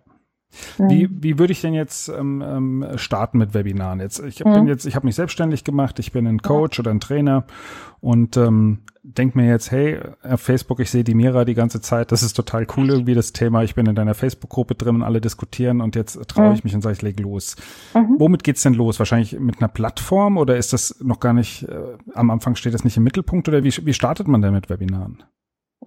[0.79, 4.01] Wie, wie würde ich denn jetzt ähm, ähm, starten mit Webinaren?
[4.01, 7.01] Jetzt, ich bin jetzt, ich habe mich selbstständig gemacht, ich bin ein Coach oder ein
[7.01, 7.45] Trainer
[8.01, 12.13] und ähm, denke mir jetzt, hey, auf Facebook, ich sehe die Mira die ganze Zeit,
[12.13, 13.63] das ist total cool irgendwie das Thema.
[13.63, 16.83] Ich bin in deiner Facebook-Gruppe drin und alle diskutieren und jetzt traue ich mich und
[16.83, 17.57] sage, ich leg los.
[17.95, 18.17] Mhm.
[18.19, 18.99] Womit geht's denn los?
[18.99, 22.85] Wahrscheinlich mit einer Plattform oder ist das noch gar nicht, äh, am Anfang steht das
[22.85, 25.23] nicht im Mittelpunkt oder wie, wie startet man denn mit Webinaren?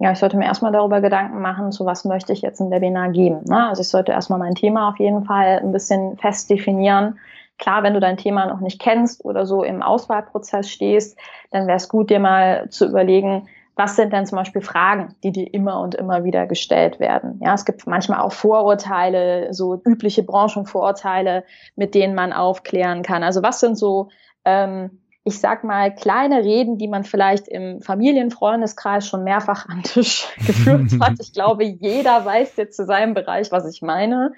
[0.00, 3.10] Ja, ich sollte mir erstmal darüber Gedanken machen, zu was möchte ich jetzt ein Webinar
[3.10, 3.42] geben.
[3.44, 3.68] Ne?
[3.68, 7.18] Also ich sollte erstmal mein Thema auf jeden Fall ein bisschen fest definieren
[7.58, 11.16] Klar, wenn du dein Thema noch nicht kennst oder so im Auswahlprozess stehst,
[11.50, 15.32] dann wäre es gut, dir mal zu überlegen, was sind denn zum Beispiel Fragen, die
[15.32, 17.40] dir immer und immer wieder gestellt werden?
[17.42, 23.22] Ja, es gibt manchmal auch Vorurteile, so übliche Branchenvorurteile, mit denen man aufklären kann.
[23.22, 24.10] Also was sind so
[24.44, 30.28] ähm, ich sag mal, kleine Reden, die man vielleicht im Familienfreundeskreis schon mehrfach an Tisch
[30.46, 31.14] geführt hat.
[31.18, 34.34] Ich glaube, jeder weiß jetzt zu seinem Bereich, was ich meine.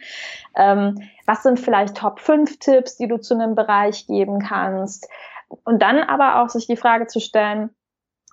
[0.54, 5.08] Ähm, was sind vielleicht Top 5 Tipps, die du zu einem Bereich geben kannst?
[5.64, 7.70] Und dann aber auch sich die Frage zu stellen,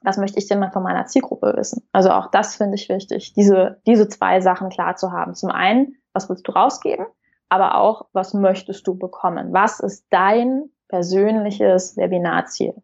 [0.03, 1.87] was möchte ich denn mal von meiner Zielgruppe wissen?
[1.91, 5.33] Also auch das finde ich wichtig, diese, diese zwei Sachen klar zu haben.
[5.33, 7.07] Zum einen, was willst du rausgeben?
[7.49, 9.53] Aber auch, was möchtest du bekommen?
[9.53, 12.75] Was ist dein persönliches Webinarziel.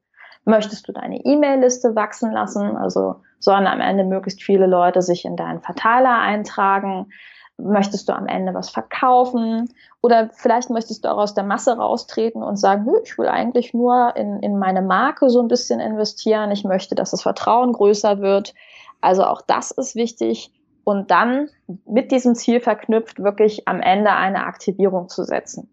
[0.44, 2.76] Möchtest du deine E-Mail-Liste wachsen lassen?
[2.76, 7.12] Also sollen am Ende möglichst viele Leute sich in deinen Verteiler eintragen?
[7.60, 9.70] Möchtest du am Ende was verkaufen?
[10.02, 13.76] Oder vielleicht möchtest du auch aus der Masse raustreten und sagen, Nö, ich will eigentlich
[13.76, 16.50] nur in, in meine Marke so ein bisschen investieren.
[16.50, 18.56] Ich möchte, dass das Vertrauen größer wird.
[19.02, 20.52] Also auch das ist wichtig.
[20.84, 21.50] Und dann
[21.86, 25.70] mit diesem Ziel verknüpft, wirklich am Ende eine Aktivierung zu setzen.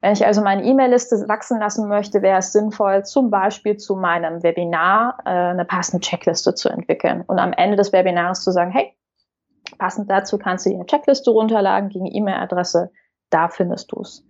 [0.00, 4.42] Wenn ich also meine E-Mail-Liste wachsen lassen möchte, wäre es sinnvoll, zum Beispiel zu meinem
[4.42, 8.96] Webinar äh, eine passende Checkliste zu entwickeln und am Ende des Webinars zu sagen, hey,
[9.78, 12.92] passend dazu kannst du dir eine Checkliste runterladen gegen E-Mail-Adresse,
[13.30, 14.24] da findest du es.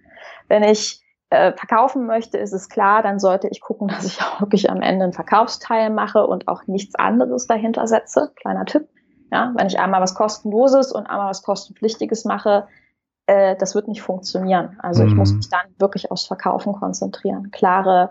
[0.48, 4.40] Wenn ich äh, verkaufen möchte, ist es klar, dann sollte ich gucken, dass ich auch
[4.40, 8.32] wirklich am Ende einen Verkaufsteil mache und auch nichts anderes dahinter setze.
[8.36, 8.88] Kleiner Tipp.
[9.30, 12.66] Ja, wenn ich einmal was kostenloses und einmal was kostenpflichtiges mache,
[13.28, 14.78] äh, das wird nicht funktionieren.
[14.80, 15.08] Also mhm.
[15.10, 15.36] ich muss mhm.
[15.36, 18.10] mich dann wirklich aufs Verkaufen konzentrieren, klare,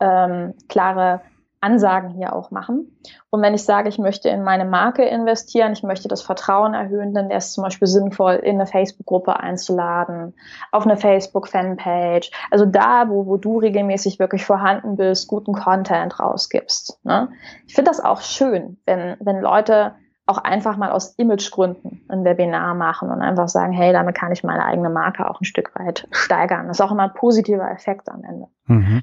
[0.00, 1.20] ähm, klare
[1.60, 2.98] Ansagen hier auch machen.
[3.30, 7.14] Und wenn ich sage, ich möchte in meine Marke investieren, ich möchte das Vertrauen erhöhen,
[7.14, 10.34] dann wäre es zum Beispiel sinnvoll, in eine Facebook-Gruppe einzuladen,
[10.70, 16.98] auf eine Facebook-Fanpage, also da, wo, wo du regelmäßig wirklich vorhanden bist, guten Content rausgibst.
[17.04, 17.30] Ne?
[17.66, 19.94] Ich finde das auch schön, wenn, wenn Leute
[20.26, 24.42] auch einfach mal aus Imagegründen ein Webinar machen und einfach sagen, hey, damit kann ich
[24.42, 26.66] meine eigene Marke auch ein Stück weit steigern.
[26.66, 28.48] Das ist auch immer ein positiver Effekt am Ende.
[28.66, 29.02] Mhm.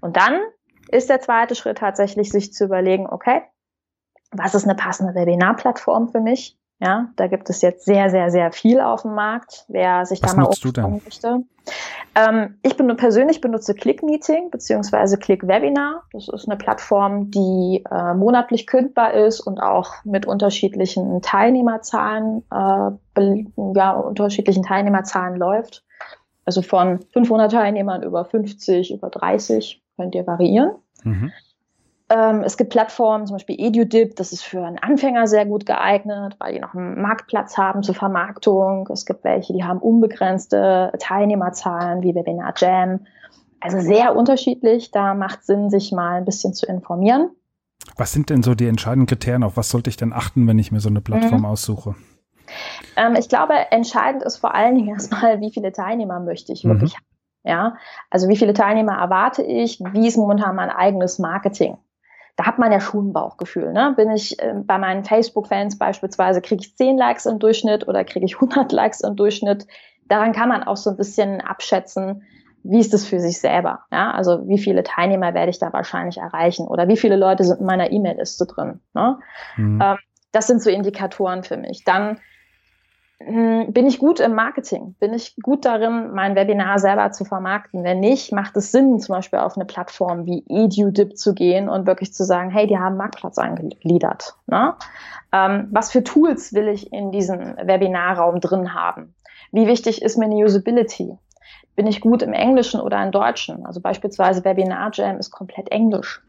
[0.00, 0.40] Und dann
[0.88, 3.42] ist der zweite Schritt tatsächlich, sich zu überlegen, okay,
[4.30, 6.58] was ist eine passende Webinarplattform für mich?
[6.82, 10.34] Ja, da gibt es jetzt sehr, sehr, sehr viel auf dem Markt, wer sich Was
[10.34, 11.44] da mal umschauen möchte.
[12.16, 16.02] Ähm, ich bin, persönlich benutze ClickMeeting beziehungsweise ClickWebinar.
[16.12, 23.44] Das ist eine Plattform, die äh, monatlich kündbar ist und auch mit unterschiedlichen Teilnehmerzahlen, äh,
[23.76, 25.84] ja, unterschiedlichen Teilnehmerzahlen läuft.
[26.44, 30.72] Also von 500 Teilnehmern über 50, über 30 könnt ihr variieren.
[31.04, 31.30] Mhm.
[32.12, 36.36] Ähm, es gibt Plattformen, zum Beispiel EduDip, das ist für einen Anfänger sehr gut geeignet,
[36.38, 38.86] weil die noch einen Marktplatz haben zur Vermarktung.
[38.92, 43.06] Es gibt welche, die haben unbegrenzte Teilnehmerzahlen, wie Webinar Jam.
[43.60, 44.90] Also sehr unterschiedlich.
[44.90, 47.30] Da macht Sinn, sich mal ein bisschen zu informieren.
[47.96, 49.42] Was sind denn so die entscheidenden Kriterien?
[49.42, 51.46] Auf was sollte ich denn achten, wenn ich mir so eine Plattform mhm.
[51.46, 51.94] aussuche?
[52.96, 56.70] Ähm, ich glaube, entscheidend ist vor allen Dingen erstmal, wie viele Teilnehmer möchte ich mhm.
[56.70, 57.06] wirklich haben.
[57.44, 57.76] Ja,
[58.10, 59.80] also wie viele Teilnehmer erwarte ich?
[59.80, 61.76] Wie ist momentan mein eigenes Marketing?
[62.36, 63.72] Da hat man ja schon ein Bauchgefühl.
[63.72, 63.92] Ne?
[63.96, 68.24] Bin ich äh, bei meinen Facebook-Fans beispielsweise, kriege ich 10 Likes im Durchschnitt oder kriege
[68.24, 69.66] ich 100 Likes im Durchschnitt?
[70.08, 72.22] Daran kann man auch so ein bisschen abschätzen,
[72.64, 73.80] wie ist es für sich selber?
[73.90, 74.12] Ja?
[74.12, 77.66] Also wie viele Teilnehmer werde ich da wahrscheinlich erreichen oder wie viele Leute sind in
[77.66, 78.80] meiner E-Mail-Liste drin?
[78.94, 79.18] Ne?
[79.56, 79.80] Mhm.
[79.82, 79.98] Ähm,
[80.32, 81.84] das sind so Indikatoren für mich.
[81.84, 82.18] Dann
[83.26, 84.94] bin ich gut im Marketing?
[84.98, 87.84] Bin ich gut darin, mein Webinar selber zu vermarkten?
[87.84, 91.86] Wenn nicht, macht es Sinn, zum Beispiel auf eine Plattform wie EduDip zu gehen und
[91.86, 94.34] wirklich zu sagen, hey, die haben Marktplatz angegliedert.
[94.46, 94.74] Ne?
[95.32, 99.14] Ähm, was für Tools will ich in diesem Webinarraum drin haben?
[99.52, 101.16] Wie wichtig ist mir eine Usability?
[101.76, 103.64] Bin ich gut im Englischen oder im Deutschen?
[103.64, 106.22] Also beispielsweise Webinar Jam ist komplett Englisch.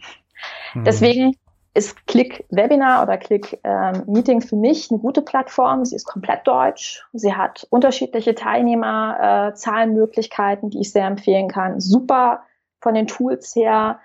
[0.74, 0.84] Mhm.
[0.84, 1.36] Deswegen
[1.74, 5.86] ist Click Webinar oder Click ähm, Meeting für mich eine gute Plattform.
[5.86, 7.04] Sie ist komplett deutsch.
[7.14, 11.80] Sie hat unterschiedliche Teilnehmerzahlenmöglichkeiten, äh, die ich sehr empfehlen kann.
[11.80, 12.44] Super
[12.80, 13.98] von den Tools her.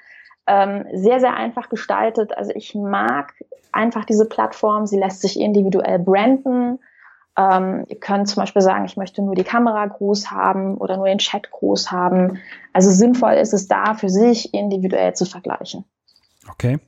[0.46, 2.35] Ähm, sehr, sehr einfach gestaltet.
[2.37, 3.35] Also ich mag
[3.70, 4.87] einfach diese Plattform.
[4.87, 6.78] Sie lässt sich individuell branden.
[7.37, 11.04] Ähm, ihr könnt zum Beispiel sagen, ich möchte nur die Kamera groß haben oder nur
[11.07, 12.40] den Chat groß haben.
[12.72, 15.85] Also sinnvoll ist es da, für sich individuell zu vergleichen.
[16.50, 16.78] Okay.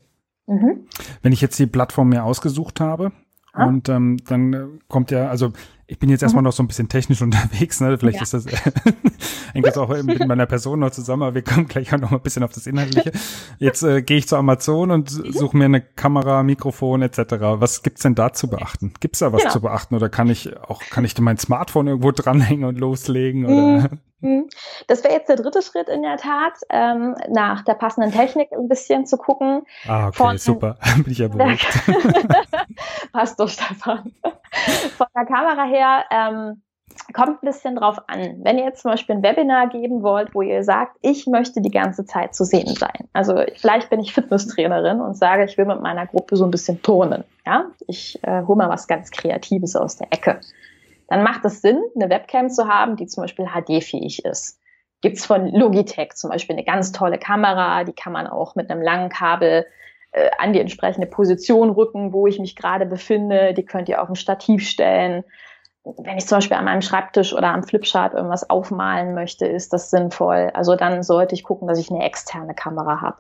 [0.50, 0.86] Mhm.
[1.22, 3.12] Wenn ich jetzt die Plattform mir ausgesucht habe,
[3.52, 3.66] Ah.
[3.66, 5.52] Und ähm, dann äh, kommt ja, also
[5.88, 6.46] ich bin jetzt erstmal mhm.
[6.46, 7.98] noch so ein bisschen technisch unterwegs, ne?
[7.98, 8.22] Vielleicht ja.
[8.22, 8.46] ist das
[9.52, 12.18] hängt das auch mit meiner Person noch zusammen, aber wir kommen gleich auch noch mal
[12.18, 13.10] ein bisschen auf das Inhaltliche.
[13.58, 15.32] Jetzt äh, gehe ich zu Amazon und mhm.
[15.32, 17.18] suche mir eine Kamera, Mikrofon etc.
[17.56, 18.92] Was gibt's denn da zu beachten?
[19.00, 19.52] Gibt's da was genau.
[19.52, 23.90] zu beachten oder kann ich auch kann ich mein Smartphone irgendwo dranhängen und loslegen oder?
[24.20, 24.48] Mhm.
[24.86, 28.68] Das wäre jetzt der dritte Schritt in der Tat, ähm, nach der passenden Technik ein
[28.68, 29.62] bisschen zu gucken.
[29.86, 30.76] Ah, okay, Von, super.
[30.96, 31.66] Bin ich ja beruhigt.
[33.12, 34.12] Passt doch, Stefan.
[34.96, 36.62] Von der Kamera her ähm,
[37.12, 38.40] kommt ein bisschen drauf an.
[38.42, 41.70] Wenn ihr jetzt zum Beispiel ein Webinar geben wollt, wo ihr sagt, ich möchte die
[41.70, 43.08] ganze Zeit zu sehen sein.
[43.12, 46.82] Also vielleicht bin ich Fitnesstrainerin und sage, ich will mit meiner Gruppe so ein bisschen
[46.82, 47.24] turnen.
[47.46, 50.40] Ja, ich äh, hole mal was ganz Kreatives aus der Ecke
[51.10, 54.60] dann macht es Sinn, eine Webcam zu haben, die zum Beispiel HD-fähig ist.
[55.02, 58.80] Gibt's von Logitech zum Beispiel eine ganz tolle Kamera, die kann man auch mit einem
[58.80, 59.66] langen Kabel
[60.12, 63.54] äh, an die entsprechende Position rücken, wo ich mich gerade befinde.
[63.54, 65.24] Die könnt ihr auf ein Stativ stellen.
[65.82, 69.90] Wenn ich zum Beispiel an meinem Schreibtisch oder am Flipchart irgendwas aufmalen möchte, ist das
[69.90, 70.50] sinnvoll.
[70.54, 73.18] Also dann sollte ich gucken, dass ich eine externe Kamera habe.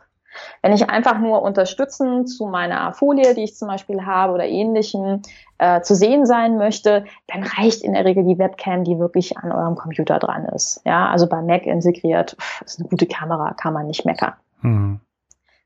[0.62, 5.22] Wenn ich einfach nur unterstützend zu meiner Folie, die ich zum Beispiel habe oder ähnlichem,
[5.58, 9.52] äh, zu sehen sein möchte, dann reicht in der Regel die Webcam, die wirklich an
[9.52, 10.80] eurem Computer dran ist.
[10.84, 14.34] Ja, also bei Mac integriert, pff, ist eine gute Kamera, kann man nicht meckern.
[14.62, 15.00] Mhm.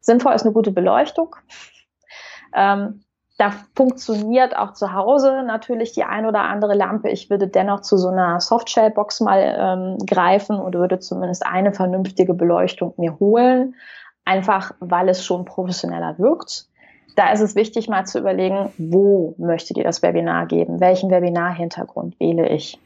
[0.00, 1.36] Sinnvoll ist eine gute Beleuchtung.
[2.54, 3.04] Ähm,
[3.36, 7.08] da funktioniert auch zu Hause natürlich die ein oder andere Lampe.
[7.08, 12.34] Ich würde dennoch zu so einer Softshell-Box mal ähm, greifen und würde zumindest eine vernünftige
[12.34, 13.74] Beleuchtung mir holen
[14.24, 16.68] einfach weil es schon professioneller wirkt.
[17.16, 20.80] Da ist es wichtig, mal zu überlegen, wo möchtet ihr das Webinar geben?
[20.80, 22.78] Welchen Webinar-Hintergrund wähle ich?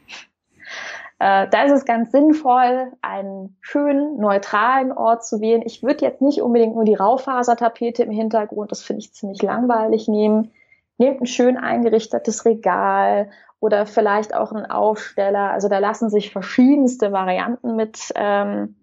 [1.17, 5.63] Äh, da ist es ganz sinnvoll, einen schönen, neutralen Ort zu wählen.
[5.65, 10.07] Ich würde jetzt nicht unbedingt nur die Raufasertapete im Hintergrund, das finde ich ziemlich langweilig,
[10.07, 10.51] nehmen.
[10.97, 15.51] Nehmt ein schön eingerichtetes Regal oder vielleicht auch einen Aufsteller.
[15.51, 18.75] Also da lassen sich verschiedenste Varianten mit ähm,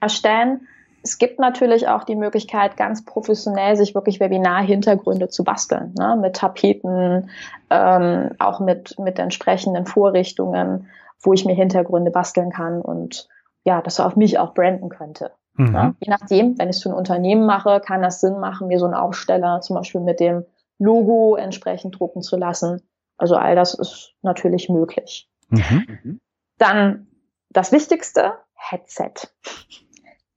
[0.00, 0.66] erstellen
[1.02, 6.18] es gibt natürlich auch die Möglichkeit, ganz professionell sich wirklich Webinar-Hintergründe zu basteln, ne?
[6.20, 7.30] mit Tapeten,
[7.70, 10.88] ähm, auch mit, mit entsprechenden Vorrichtungen,
[11.20, 13.28] wo ich mir Hintergründe basteln kann und
[13.64, 15.32] ja, das auf mich auch branden könnte.
[15.54, 15.72] Mhm.
[15.72, 15.94] Ne?
[16.00, 18.86] Je nachdem, wenn ich es für ein Unternehmen mache, kann das Sinn machen, mir so
[18.86, 20.44] einen Aufsteller zum Beispiel mit dem
[20.78, 22.82] Logo entsprechend drucken zu lassen.
[23.16, 25.28] Also all das ist natürlich möglich.
[25.48, 26.20] Mhm.
[26.58, 27.08] Dann
[27.50, 29.12] das Wichtigste, Headset.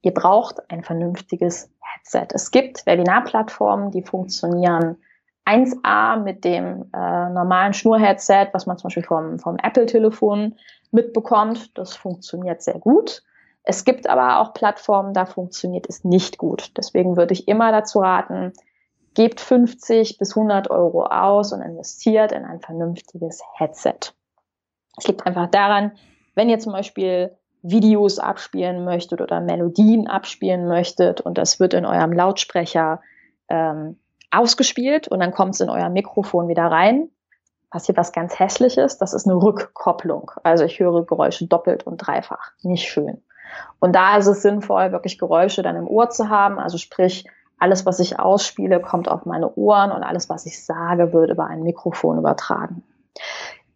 [0.02, 2.28] Ihr braucht ein vernünftiges Headset.
[2.34, 4.96] Es gibt Webinar-Plattformen, die funktionieren
[5.46, 10.56] 1A mit dem äh, normalen Schnurheadset, was man zum Beispiel vom, vom Apple-Telefon
[10.90, 11.76] mitbekommt.
[11.78, 13.22] Das funktioniert sehr gut.
[13.64, 16.72] Es gibt aber auch Plattformen, da funktioniert es nicht gut.
[16.76, 18.52] Deswegen würde ich immer dazu raten,
[19.14, 24.14] gebt 50 bis 100 Euro aus und investiert in ein vernünftiges Headset.
[24.96, 25.92] Es liegt einfach daran,
[26.34, 31.86] wenn ihr zum Beispiel Videos abspielen möchtet oder Melodien abspielen möchtet und das wird in
[31.86, 33.00] eurem Lautsprecher
[33.48, 33.98] ähm,
[34.30, 37.08] ausgespielt und dann kommt es in euer Mikrofon wieder rein,
[37.70, 40.32] passiert was ganz Hässliches, das ist eine Rückkopplung.
[40.42, 42.52] Also ich höre Geräusche doppelt und dreifach.
[42.62, 43.22] Nicht schön.
[43.80, 46.58] Und da ist es sinnvoll, wirklich Geräusche dann im Ohr zu haben.
[46.58, 47.26] Also sprich,
[47.58, 51.46] alles, was ich ausspiele, kommt auf meine Ohren und alles, was ich sage, wird über
[51.46, 52.82] ein Mikrofon übertragen.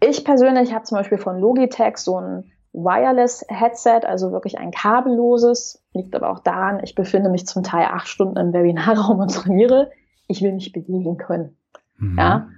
[0.00, 5.82] Ich persönlich habe zum Beispiel von Logitech so ein Wireless-Headset, also wirklich ein kabelloses.
[5.92, 9.90] Liegt aber auch daran, ich befinde mich zum Teil acht Stunden im Webinarraum und trainiere.
[10.28, 11.56] Ich will mich bewegen können.
[11.96, 12.18] Mhm.
[12.18, 12.48] Ja.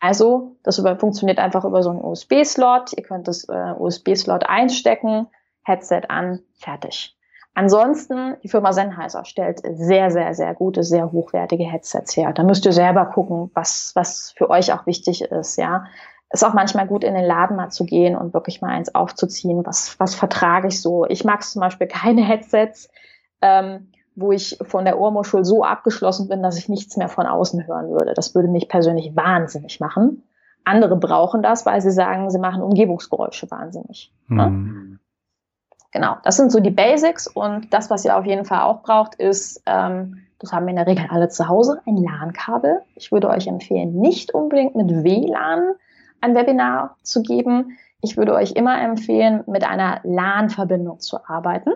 [0.00, 2.94] Also, das über, funktioniert einfach über so einen USB-Slot.
[2.96, 5.28] Ihr könnt das äh, USB-Slot einstecken,
[5.62, 7.16] Headset an, fertig.
[7.54, 12.32] Ansonsten, die Firma Sennheiser stellt sehr, sehr, sehr gute, sehr hochwertige Headsets her.
[12.32, 15.84] Da müsst ihr selber gucken, was, was für euch auch wichtig ist, ja
[16.32, 19.66] ist auch manchmal gut, in den Laden mal zu gehen und wirklich mal eins aufzuziehen.
[19.66, 21.04] Was, was vertrage ich so?
[21.06, 22.88] Ich mag zum Beispiel keine Headsets,
[23.42, 27.66] ähm, wo ich von der Ohrmuschel so abgeschlossen bin, dass ich nichts mehr von außen
[27.66, 28.14] hören würde.
[28.14, 30.22] Das würde mich persönlich wahnsinnig machen.
[30.64, 34.12] Andere brauchen das, weil sie sagen, sie machen Umgebungsgeräusche wahnsinnig.
[34.28, 35.00] Mhm.
[35.92, 39.16] Genau, das sind so die Basics und das, was ihr auf jeden Fall auch braucht,
[39.16, 42.80] ist ähm, das haben wir in der Regel alle zu Hause, ein LAN-Kabel.
[42.94, 45.74] Ich würde euch empfehlen, nicht unbedingt mit WLAN
[46.20, 47.78] ein Webinar zu geben.
[48.00, 51.72] Ich würde euch immer empfehlen, mit einer LAN-Verbindung zu arbeiten.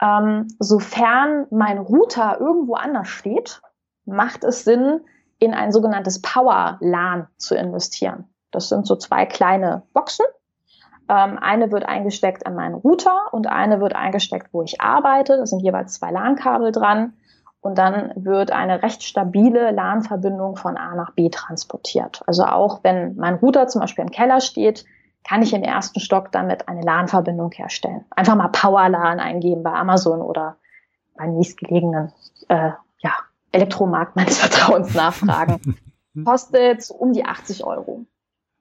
[0.00, 3.62] Ähm, sofern mein Router irgendwo anders steht,
[4.04, 5.00] macht es Sinn,
[5.38, 8.28] in ein sogenanntes Power-LAN zu investieren.
[8.50, 10.26] Das sind so zwei kleine Boxen.
[11.08, 15.36] Ähm, eine wird eingesteckt an meinen Router und eine wird eingesteckt, wo ich arbeite.
[15.36, 17.14] Da sind jeweils zwei LAN-Kabel dran.
[17.64, 22.22] Und dann wird eine recht stabile LAN-Verbindung von A nach B transportiert.
[22.26, 24.84] Also auch wenn mein Router zum Beispiel im Keller steht,
[25.26, 28.04] kann ich im ersten Stock damit eine LAN-Verbindung herstellen.
[28.10, 30.58] Einfach mal Power-LAN eingeben bei Amazon oder
[31.16, 32.12] bei nächstgelegenen
[32.48, 33.12] äh, ja,
[33.50, 35.78] Elektromarkt meines Vertrauens nachfragen.
[36.26, 38.04] Kostet um die 80 Euro.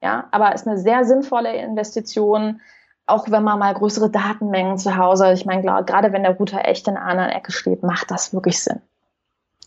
[0.02, 2.62] Ja, aber ist eine sehr sinnvolle Investition,
[3.06, 6.88] auch wenn man mal größere Datenmengen zu Hause, ich meine, gerade wenn der Router echt
[6.88, 8.82] in einer anderen Ecke steht, macht das wirklich Sinn.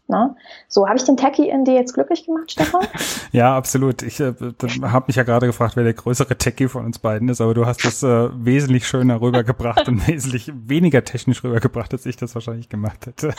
[0.08, 0.36] Ne?
[0.68, 2.86] So, habe ich den Techie in dir jetzt glücklich gemacht, Stefan?
[3.32, 4.02] ja, absolut.
[4.02, 4.34] Ich äh,
[4.82, 7.66] habe mich ja gerade gefragt, wer der größere Techie von uns beiden ist, aber du
[7.66, 12.68] hast es äh, wesentlich schöner rübergebracht und wesentlich weniger technisch rübergebracht, als ich das wahrscheinlich
[12.68, 13.34] gemacht hätte.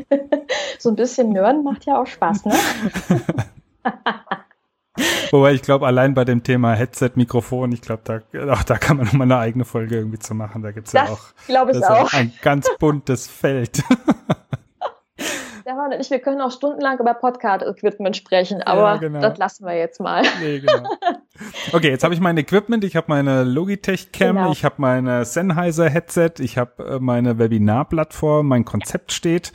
[0.80, 2.54] so ein bisschen Nörden macht ja auch Spaß, ne?
[5.30, 9.06] Wobei ich glaube, allein bei dem Thema Headset-Mikrofon, ich glaube, da, auch da kann man
[9.06, 10.62] nochmal eine eigene Folge irgendwie zu machen.
[10.62, 12.12] Da gibt's ja auch, ich auch.
[12.12, 13.82] ein ganz buntes Feld.
[15.64, 19.20] Stefan und ich, wir können auch stundenlang über Podcast-Equipment sprechen, aber ja, genau.
[19.20, 20.22] das lassen wir jetzt mal.
[20.40, 20.90] Nee, genau.
[21.72, 24.52] Okay, jetzt habe ich mein Equipment, ich habe meine Logitech-Cam, genau.
[24.52, 29.52] ich habe meine Sennheiser-Headset, ich habe äh, meine Webinar-Plattform, mein Konzept steht.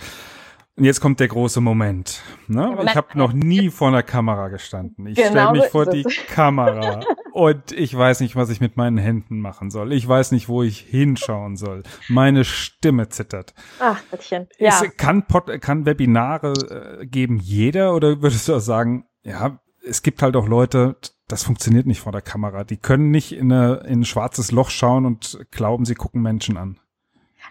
[0.79, 2.21] Und jetzt kommt der große Moment.
[2.47, 2.77] Ne?
[2.85, 5.07] Ich habe noch nie vor einer Kamera gestanden.
[5.07, 7.01] Ich genau stelle mich vor die Kamera
[7.33, 9.91] und ich weiß nicht, was ich mit meinen Händen machen soll.
[9.91, 11.83] Ich weiß nicht, wo ich hinschauen soll.
[12.07, 13.53] Meine Stimme zittert.
[13.79, 14.47] Ach, Gottchen.
[14.57, 14.69] Ja.
[14.69, 20.01] Ist, kann, Pod, kann Webinare äh, geben jeder oder würdest du auch sagen, ja, es
[20.01, 20.95] gibt halt auch Leute,
[21.27, 22.63] das funktioniert nicht vor der Kamera.
[22.63, 26.55] Die können nicht in, eine, in ein schwarzes Loch schauen und glauben, sie gucken Menschen
[26.55, 26.79] an.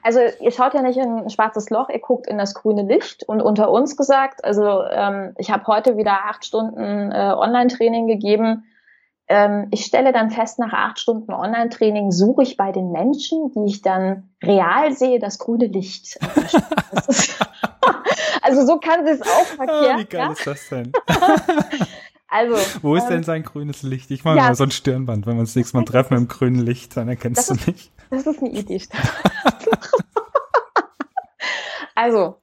[0.02, 3.24] Also ihr schaut ja nicht in ein schwarzes Loch, ihr guckt in das grüne Licht.
[3.24, 8.64] Und unter uns gesagt, also ähm, ich habe heute wieder acht Stunden äh, Online-Training gegeben.
[9.28, 13.66] Ähm, ich stelle dann fest, nach acht Stunden Online-Training suche ich bei den Menschen, die
[13.66, 16.16] ich dann real sehe, das grüne Licht.
[17.08, 17.38] ist,
[18.42, 19.96] also so kann sie es auch verkehren.
[19.96, 20.32] Oh, wie geil ja?
[20.32, 20.92] ist das denn?
[22.28, 24.10] Also, Wo ist ähm, denn sein grünes Licht?
[24.10, 25.26] Ich mache ja, mal so ein Stirnband.
[25.26, 27.92] Wenn wir uns nächstes Mal treffen im grünen Licht, dann erkennst du ist, mich.
[28.10, 28.82] Das ist eine Idee.
[31.94, 32.40] also,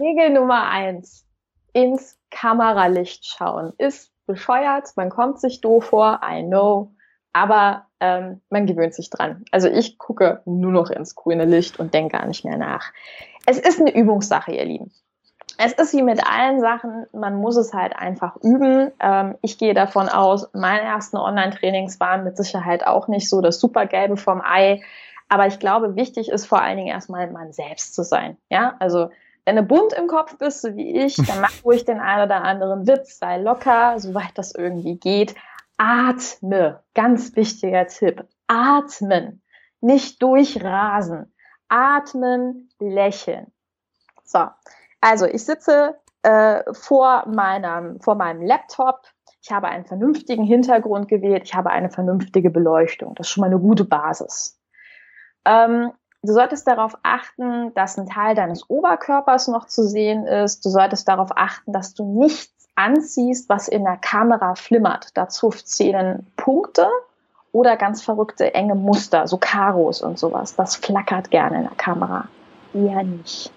[0.00, 1.24] Regel Nummer eins.
[1.72, 3.74] Ins Kameralicht schauen.
[3.76, 6.94] Ist bescheuert, man kommt sich doof vor, I know,
[7.32, 9.44] aber ähm, man gewöhnt sich dran.
[9.52, 12.92] Also ich gucke nur noch ins grüne Licht und denke gar nicht mehr nach.
[13.44, 14.90] Es ist eine Übungssache, ihr Lieben
[15.58, 18.92] es ist wie mit allen Sachen, man muss es halt einfach üben.
[19.00, 23.60] Ähm, ich gehe davon aus, meine ersten Online-Trainings waren mit Sicherheit auch nicht so das
[23.60, 24.82] Supergelbe vom Ei.
[25.28, 28.36] Aber ich glaube, wichtig ist vor allen Dingen erstmal man selbst zu sein.
[28.50, 29.10] Ja, also
[29.44, 32.42] wenn du bunt im Kopf bist, so wie ich, dann mach ruhig den einen oder
[32.42, 35.34] anderen Witz, sei locker, soweit das irgendwie geht.
[35.78, 38.24] Atme, ganz wichtiger Tipp.
[38.46, 39.42] Atmen,
[39.80, 41.32] nicht durchrasen.
[41.68, 43.52] Atmen, lächeln.
[44.24, 44.46] So,
[45.06, 49.02] also ich sitze äh, vor, meinem, vor meinem Laptop.
[49.40, 51.44] Ich habe einen vernünftigen Hintergrund gewählt.
[51.44, 53.14] Ich habe eine vernünftige Beleuchtung.
[53.14, 54.58] Das ist schon mal eine gute Basis.
[55.44, 55.92] Ähm,
[56.22, 60.64] du solltest darauf achten, dass ein Teil deines Oberkörpers noch zu sehen ist.
[60.64, 65.16] Du solltest darauf achten, dass du nichts anziehst, was in der Kamera flimmert.
[65.16, 66.88] Dazu zählen Punkte
[67.52, 70.56] oder ganz verrückte enge Muster, so Karos und sowas.
[70.56, 72.26] Das flackert gerne in der Kamera.
[72.74, 73.52] Eher nicht.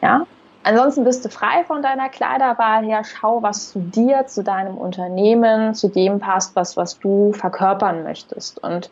[0.00, 0.26] Ja?
[0.64, 3.04] Ansonsten bist du frei von deiner Kleiderwahl her.
[3.04, 8.62] Schau, was zu dir, zu deinem Unternehmen, zu dem passt, was, was du verkörpern möchtest.
[8.62, 8.90] Und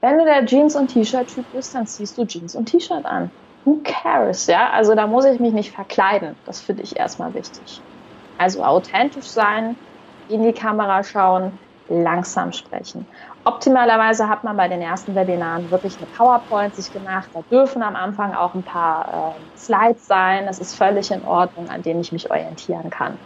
[0.00, 3.32] wenn du der Jeans- und T-Shirt-Typ bist, dann ziehst du Jeans und T-Shirt an.
[3.64, 4.70] Who cares, ja?
[4.70, 6.40] Also da muss ich mich nicht verkleiden.
[6.44, 7.84] Das finde ich erstmal wichtig.
[8.38, 9.76] Also authentisch sein,
[10.28, 13.08] in die Kamera schauen, langsam sprechen.
[13.44, 17.30] Optimalerweise hat man bei den ersten Webinaren wirklich eine PowerPoint sich gemacht.
[17.32, 20.46] Da dürfen am Anfang auch ein paar äh, Slides sein.
[20.46, 23.18] Das ist völlig in Ordnung, an denen ich mich orientieren kann.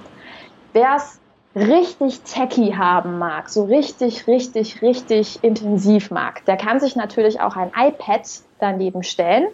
[0.73, 1.21] Wer es
[1.55, 7.57] richtig techy haben mag, so richtig, richtig, richtig intensiv mag, der kann sich natürlich auch
[7.57, 8.27] ein iPad
[8.59, 9.47] daneben stellen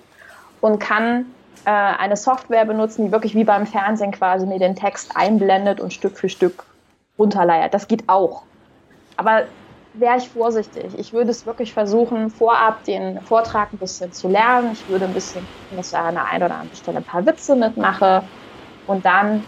[0.61, 1.27] und kann
[1.65, 5.93] äh, eine Software benutzen, die wirklich wie beim Fernsehen quasi mir den Text einblendet und
[5.93, 6.65] Stück für Stück
[7.19, 7.73] runterleiert.
[7.73, 8.45] Das geht auch.
[9.17, 9.45] Aber
[9.95, 10.99] wäre ich vorsichtig.
[10.99, 14.73] Ich würde es wirklich versuchen, vorab den Vortrag ein bisschen zu lernen.
[14.73, 17.57] Ich würde ein bisschen, dass ich an der einen oder anderen Stelle ein paar Witze
[17.57, 18.23] mitmache.
[18.87, 19.45] und dann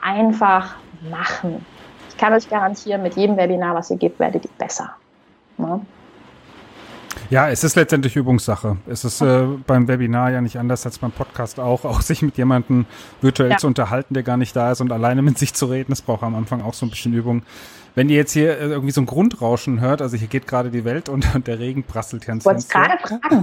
[0.00, 0.76] einfach
[1.10, 1.66] machen.
[2.08, 4.92] Ich kann euch garantieren, mit jedem Webinar, was ihr gebt, werdet ihr besser.
[5.56, 5.80] Ne?
[7.30, 8.78] Ja, es ist letztendlich Übungssache.
[8.86, 12.38] Es ist äh, beim Webinar ja nicht anders als beim Podcast auch, auch sich mit
[12.38, 12.86] jemandem
[13.20, 13.56] virtuell ja.
[13.58, 15.90] zu unterhalten, der gar nicht da ist und alleine mit sich zu reden.
[15.90, 17.42] Das braucht am Anfang auch so ein bisschen Übung.
[17.98, 20.84] Wenn ihr jetzt hier äh, irgendwie so ein Grundrauschen hört, also hier geht gerade die
[20.84, 22.78] Welt und, und der Regen prasselt hier ins Fenster.
[22.78, 23.42] gerade fragen.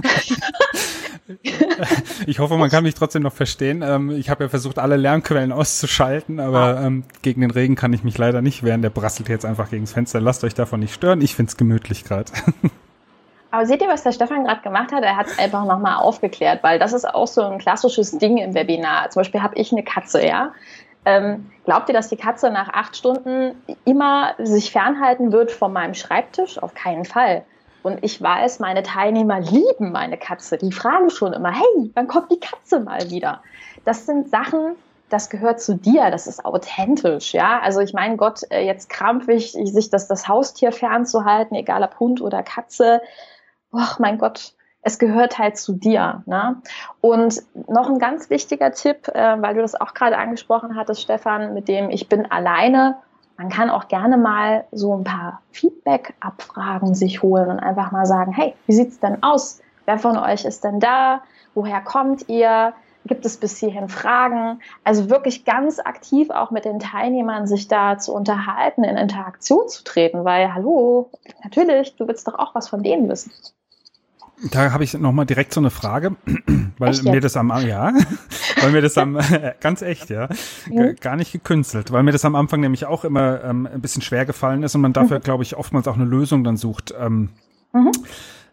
[2.26, 3.82] ich hoffe, man kann mich trotzdem noch verstehen.
[3.82, 8.02] Ähm, ich habe ja versucht, alle Lärmquellen auszuschalten, aber ähm, gegen den Regen kann ich
[8.02, 8.80] mich leider nicht wehren.
[8.80, 10.22] Der prasselt jetzt einfach gegen das Fenster.
[10.22, 11.20] Lasst euch davon nicht stören.
[11.20, 12.32] Ich find's gemütlich gerade.
[13.50, 15.02] Aber seht ihr, was der Stefan gerade gemacht hat?
[15.02, 18.54] Er hat es einfach nochmal aufgeklärt, weil das ist auch so ein klassisches Ding im
[18.54, 19.10] Webinar.
[19.10, 20.52] Zum Beispiel habe ich eine Katze, ja.
[21.06, 23.54] Ähm, glaubt ihr, dass die Katze nach acht Stunden
[23.84, 26.60] immer sich fernhalten wird von meinem Schreibtisch?
[26.60, 27.44] Auf keinen Fall.
[27.84, 30.58] Und ich weiß, meine Teilnehmer lieben meine Katze.
[30.58, 33.40] Die fragen schon immer, hey, wann kommt die Katze mal wieder?
[33.84, 34.74] Das sind Sachen,
[35.08, 37.60] das gehört zu dir, das ist authentisch, ja.
[37.60, 42.20] Also ich meine Gott, äh, jetzt krampfig, sich das, das Haustier fernzuhalten, egal ob Hund
[42.20, 43.00] oder Katze,
[43.70, 44.55] ach mein Gott,
[44.86, 46.22] es gehört halt zu dir.
[46.26, 46.62] Ne?
[47.00, 51.54] Und noch ein ganz wichtiger Tipp, äh, weil du das auch gerade angesprochen hattest, Stefan,
[51.54, 52.96] mit dem ich bin alleine.
[53.36, 58.32] Man kann auch gerne mal so ein paar Feedback-Abfragen sich holen und einfach mal sagen,
[58.32, 59.60] hey, wie sieht's denn aus?
[59.86, 61.22] Wer von euch ist denn da?
[61.54, 62.72] Woher kommt ihr?
[63.06, 64.60] Gibt es bis hierhin Fragen?
[64.84, 69.82] Also wirklich ganz aktiv auch mit den Teilnehmern sich da zu unterhalten, in Interaktion zu
[69.82, 71.10] treten, weil, hallo,
[71.42, 73.32] natürlich, du willst doch auch was von denen wissen.
[74.50, 76.16] Da habe ich noch mal direkt so eine Frage,
[76.78, 77.92] weil mir das am ja,
[78.60, 80.28] weil mir das am äh, ganz echt ja,
[80.68, 80.96] mhm.
[81.00, 84.26] gar nicht gekünstelt, weil mir das am Anfang nämlich auch immer ähm, ein bisschen schwer
[84.26, 85.22] gefallen ist und man dafür, mhm.
[85.22, 86.94] glaube ich, oftmals auch eine Lösung dann sucht.
[86.98, 87.30] Ähm,
[87.72, 87.92] mhm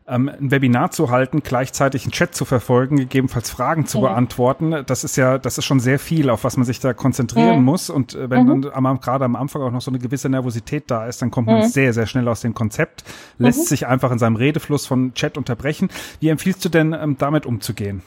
[0.07, 4.03] ähm, ein Webinar zu halten, gleichzeitig einen Chat zu verfolgen, gegebenenfalls Fragen zu mhm.
[4.03, 7.59] beantworten, das ist ja, das ist schon sehr viel, auf was man sich da konzentrieren
[7.59, 7.65] mhm.
[7.65, 7.89] muss.
[7.89, 8.61] Und äh, wenn mhm.
[8.63, 11.47] dann am, gerade am Anfang auch noch so eine gewisse Nervosität da ist, dann kommt
[11.47, 11.63] man mhm.
[11.63, 13.03] sehr, sehr schnell aus dem Konzept,
[13.37, 13.65] lässt mhm.
[13.65, 15.89] sich einfach in seinem Redefluss von Chat unterbrechen.
[16.19, 18.01] Wie empfiehlst du denn, ähm, damit umzugehen?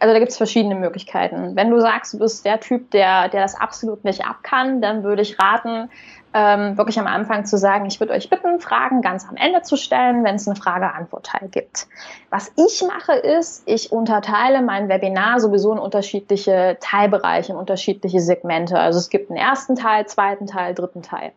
[0.00, 1.54] Also da gibt es verschiedene Möglichkeiten.
[1.54, 5.04] Wenn du sagst, du bist der Typ, der, der das absolut nicht ab kann, dann
[5.04, 5.90] würde ich raten,
[6.34, 9.76] ähm, wirklich am Anfang zu sagen, ich würde euch bitten, Fragen ganz am Ende zu
[9.76, 11.88] stellen, wenn es eine Frage-Antwort-Teil gibt.
[12.30, 18.78] Was ich mache ist, ich unterteile mein Webinar sowieso in unterschiedliche Teilbereiche, in unterschiedliche Segmente.
[18.78, 21.32] Also es gibt einen ersten Teil, zweiten Teil, dritten Teil.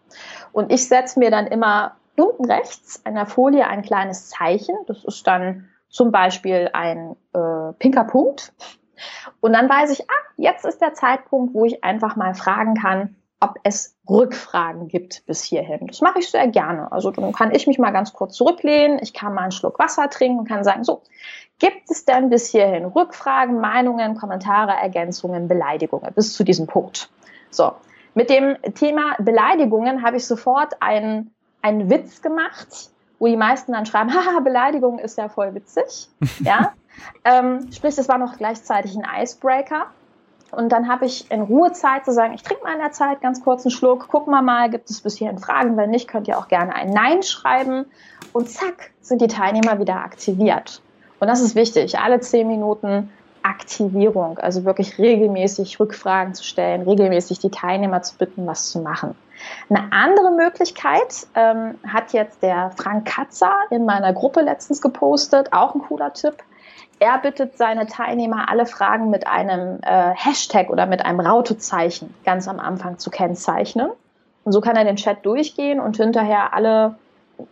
[0.54, 4.76] Und ich setze mir dann immer unten rechts an der Folie ein kleines Zeichen.
[4.88, 8.54] Das ist dann zum Beispiel ein äh, pinker Punkt.
[9.40, 13.16] Und dann weiß ich, ah, jetzt ist der Zeitpunkt, wo ich einfach mal fragen kann,
[13.40, 15.88] ob es Rückfragen gibt bis hierhin.
[15.88, 16.92] Das mache ich sehr gerne.
[16.92, 20.10] Also dann kann ich mich mal ganz kurz zurücklehnen, ich kann mal einen Schluck Wasser
[20.10, 21.04] trinken und kann sagen, so,
[21.60, 27.10] gibt es denn bis hierhin Rückfragen, Meinungen, Kommentare, Ergänzungen, Beleidigungen bis zu diesem Punkt?
[27.50, 27.74] So,
[28.14, 32.90] mit dem Thema Beleidigungen habe ich sofort einen, einen Witz gemacht,
[33.20, 36.10] wo die meisten dann schreiben, haha, Beleidigung ist ja voll witzig.
[36.40, 36.74] ja,
[37.24, 39.88] ähm, sprich, es war noch gleichzeitig ein Icebreaker.
[40.52, 43.20] Und dann habe ich in Ruhe Zeit zu sagen, ich trinke mal in der Zeit
[43.20, 45.76] ganz kurz einen Schluck, gucken wir mal, gibt es bis hierhin Fragen?
[45.76, 47.86] Wenn nicht, könnt ihr auch gerne ein Nein schreiben.
[48.32, 50.82] Und zack, sind die Teilnehmer wieder aktiviert.
[51.20, 52.00] Und das ist wichtig.
[52.00, 53.10] Alle zehn Minuten
[53.46, 59.16] Aktivierung, also wirklich regelmäßig Rückfragen zu stellen, regelmäßig die Teilnehmer zu bitten, was zu machen.
[59.70, 65.76] Eine andere Möglichkeit ähm, hat jetzt der Frank Katzer in meiner Gruppe letztens gepostet, auch
[65.76, 66.36] ein cooler Tipp.
[67.00, 72.48] Er bittet seine Teilnehmer, alle Fragen mit einem äh, Hashtag oder mit einem Rautezeichen ganz
[72.48, 73.92] am Anfang zu kennzeichnen.
[74.44, 76.96] Und so kann er den Chat durchgehen und hinterher alle,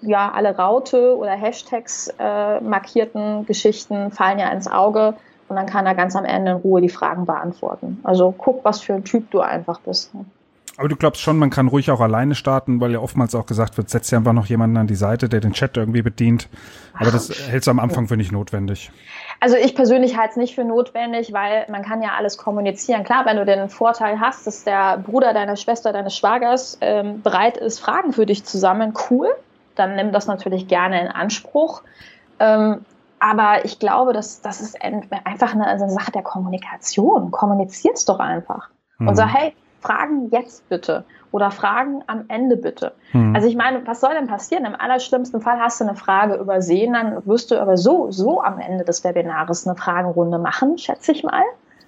[0.01, 5.15] ja, alle Raute oder Hashtags äh, markierten Geschichten fallen ja ins Auge
[5.49, 7.99] und dann kann er ganz am Ende in Ruhe die Fragen beantworten.
[8.03, 10.13] Also guck, was für ein Typ du einfach bist.
[10.13, 10.25] Ne?
[10.77, 13.77] Aber du glaubst schon, man kann ruhig auch alleine starten, weil ja oftmals auch gesagt
[13.77, 16.49] wird, setz dir einfach noch jemanden an die Seite, der den Chat irgendwie bedient.
[16.95, 18.91] Aber das hältst du am Anfang für nicht notwendig.
[19.39, 23.03] Also ich persönlich halte es nicht für notwendig, weil man kann ja alles kommunizieren.
[23.03, 27.57] Klar, wenn du den Vorteil hast, dass der Bruder deiner Schwester, deines Schwagers ähm, bereit
[27.57, 29.27] ist, Fragen für dich zu sammeln, cool,
[29.75, 31.83] dann nimm das natürlich gerne in Anspruch.
[32.39, 32.85] Ähm,
[33.19, 37.31] aber ich glaube, dass das ist einfach eine, eine Sache der Kommunikation.
[37.31, 38.69] Kommunizier's doch einfach.
[38.99, 39.15] Und mhm.
[39.15, 39.53] sag, hey,
[39.83, 42.93] Fragen jetzt bitte oder Fragen am Ende bitte.
[43.11, 43.35] Hm.
[43.35, 44.65] Also ich meine, was soll denn passieren?
[44.65, 48.59] Im allerschlimmsten Fall hast du eine Frage übersehen, dann wirst du aber so, so am
[48.59, 51.43] Ende des Webinars eine Fragenrunde machen, schätze ich mal.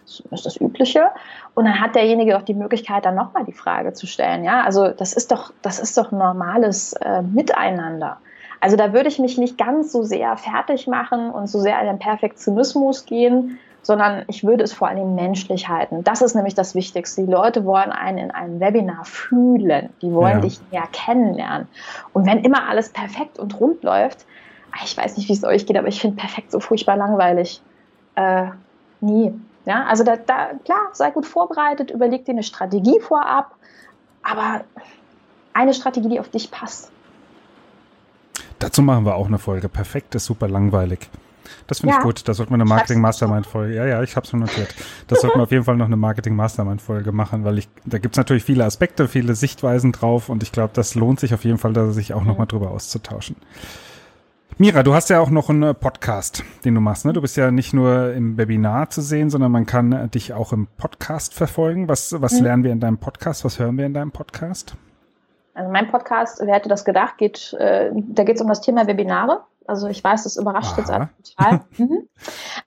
[0.05, 1.09] Das ist das Übliche.
[1.55, 4.43] Und dann hat derjenige doch die Möglichkeit, dann nochmal die Frage zu stellen.
[4.43, 8.17] Ja, also das ist doch, das ist doch normales äh, Miteinander.
[8.59, 11.87] Also da würde ich mich nicht ganz so sehr fertig machen und so sehr in
[11.87, 16.03] den Perfektionismus gehen, sondern ich würde es vor allem menschlich halten.
[16.03, 17.23] Das ist nämlich das Wichtigste.
[17.23, 19.89] Die Leute wollen einen in einem Webinar fühlen.
[20.01, 20.39] Die wollen ja.
[20.39, 21.67] dich näher kennenlernen.
[22.11, 24.25] Und wenn immer alles perfekt und rund läuft,
[24.71, 27.61] ah, ich weiß nicht, wie es euch geht, aber ich finde perfekt so furchtbar langweilig.
[28.15, 28.47] Äh,
[29.01, 29.39] nie.
[29.65, 33.53] Ja, also da, da, klar, sei gut vorbereitet, überleg dir eine Strategie vorab,
[34.23, 34.63] aber
[35.53, 36.91] eine Strategie, die auf dich passt.
[38.57, 39.69] Dazu machen wir auch eine Folge.
[39.69, 41.07] Perfekt ist super langweilig.
[41.67, 41.99] Das finde ja.
[41.99, 42.27] ich gut.
[42.27, 43.75] Da sollte man eine Marketing Mastermind Folge.
[43.75, 44.73] Ja, ja, ich habe es schon notiert.
[45.07, 47.97] Das sollten wir auf jeden Fall noch eine Marketing Mastermind Folge machen, weil ich da
[47.97, 51.57] gibt's natürlich viele Aspekte, viele Sichtweisen drauf und ich glaube, das lohnt sich auf jeden
[51.57, 52.27] Fall, da sich auch mhm.
[52.27, 53.35] nochmal drüber auszutauschen.
[54.57, 57.03] Mira, du hast ja auch noch einen Podcast, den du machst.
[57.03, 57.11] Ne?
[57.11, 60.67] Du bist ja nicht nur im Webinar zu sehen, sondern man kann dich auch im
[60.77, 61.89] Podcast verfolgen.
[61.89, 62.43] Was, was mhm.
[62.43, 63.43] lernen wir in deinem Podcast?
[63.43, 64.77] Was hören wir in deinem Podcast?
[65.55, 68.87] Also mein Podcast, wer hätte das gedacht, geht, äh, da geht es um das Thema
[68.87, 69.41] Webinare.
[69.67, 70.79] Also ich weiß, das überrascht Aha.
[70.79, 71.61] jetzt alle total.
[71.77, 72.07] Mhm.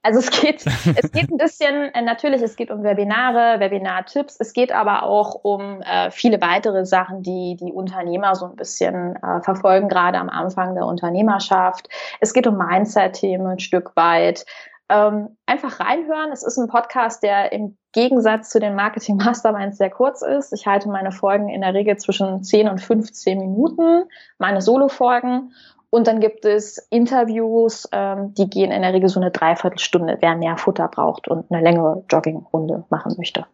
[0.02, 4.52] Also es geht, es geht ein bisschen, äh, natürlich, es geht um Webinare, Webinar-Tipps, es
[4.52, 9.40] geht aber auch um äh, viele weitere Sachen, die die Unternehmer so ein bisschen äh,
[9.40, 11.88] verfolgen, gerade am Anfang der Unternehmerschaft.
[12.20, 14.44] Es geht um Mindset-Themen ein Stück weit.
[14.90, 16.32] Ähm, einfach reinhören.
[16.32, 20.52] Es ist ein Podcast, der im Gegensatz zu den Marketing Masterminds sehr kurz ist.
[20.52, 24.04] Ich halte meine Folgen in der Regel zwischen 10 und 15 Minuten,
[24.38, 25.52] meine Solo-Folgen.
[25.90, 30.36] Und dann gibt es Interviews, ähm, die gehen in der Regel so eine Dreiviertelstunde, wer
[30.36, 33.46] mehr Futter braucht und eine längere Joggingrunde machen möchte.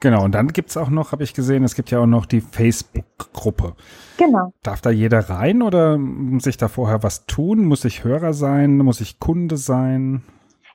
[0.00, 2.42] Genau, und dann gibt's auch noch, habe ich gesehen, es gibt ja auch noch die
[2.42, 3.74] Facebook-Gruppe.
[4.18, 4.52] Genau.
[4.62, 7.64] Darf da jeder rein oder muss ich da vorher was tun?
[7.64, 8.76] Muss ich Hörer sein?
[8.76, 10.22] Muss ich Kunde sein?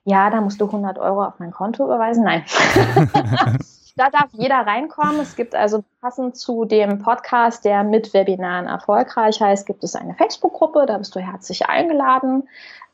[0.04, 2.24] ja, da musst du 100 Euro auf mein Konto überweisen.
[2.24, 2.44] Nein.
[3.96, 5.20] da darf jeder reinkommen.
[5.20, 10.16] Es gibt also passend zu dem Podcast, der mit Webinaren erfolgreich heißt, gibt es eine
[10.16, 10.86] Facebook-Gruppe.
[10.86, 12.48] Da bist du herzlich eingeladen.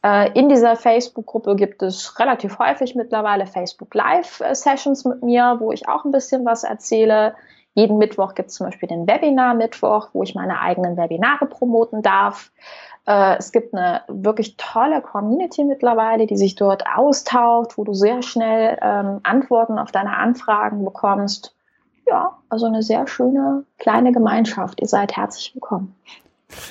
[0.03, 5.87] Äh, in dieser Facebook-Gruppe gibt es relativ häufig mittlerweile Facebook Live-Sessions mit mir, wo ich
[5.87, 7.35] auch ein bisschen was erzähle.
[7.73, 12.51] Jeden Mittwoch gibt es zum Beispiel den Webinar-Mittwoch, wo ich meine eigenen Webinare promoten darf.
[13.07, 18.21] Äh, es gibt eine wirklich tolle Community mittlerweile, die sich dort austauscht, wo du sehr
[18.21, 21.55] schnell ähm, Antworten auf deine Anfragen bekommst.
[22.05, 24.81] Ja, also eine sehr schöne kleine Gemeinschaft.
[24.81, 25.95] Ihr seid herzlich willkommen.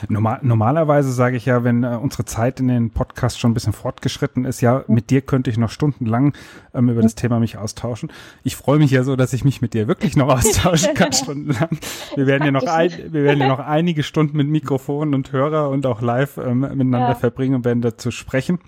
[0.08, 3.74] Normal, normalerweise sage ich ja, wenn äh, unsere Zeit in den Podcast schon ein bisschen
[3.74, 6.34] fortgeschritten ist, ja, mit dir könnte ich noch stundenlang
[6.74, 8.10] ähm, über das Thema mich austauschen.
[8.42, 11.78] Ich freue mich ja so, dass ich mich mit dir wirklich noch austauschen kann, stundenlang.
[12.14, 15.68] Wir werden ja noch, ein, wir werden ja noch einige Stunden mit Mikrofon und Hörer
[15.68, 17.14] und auch live ähm, miteinander ja.
[17.14, 18.58] verbringen und werden dazu sprechen.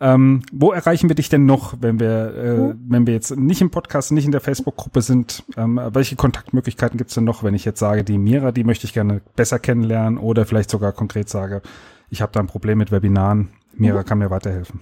[0.00, 3.70] Ähm, wo erreichen wir dich denn noch, wenn wir, äh, wenn wir jetzt nicht im
[3.70, 5.42] Podcast, nicht in der Facebook-Gruppe sind?
[5.56, 8.86] Ähm, welche Kontaktmöglichkeiten gibt es denn noch, wenn ich jetzt sage, die Mira, die möchte
[8.86, 11.62] ich gerne besser kennenlernen oder vielleicht sogar konkret sage,
[12.10, 14.04] ich habe da ein Problem mit Webinaren, Mira mhm.
[14.04, 14.80] kann mir weiterhelfen?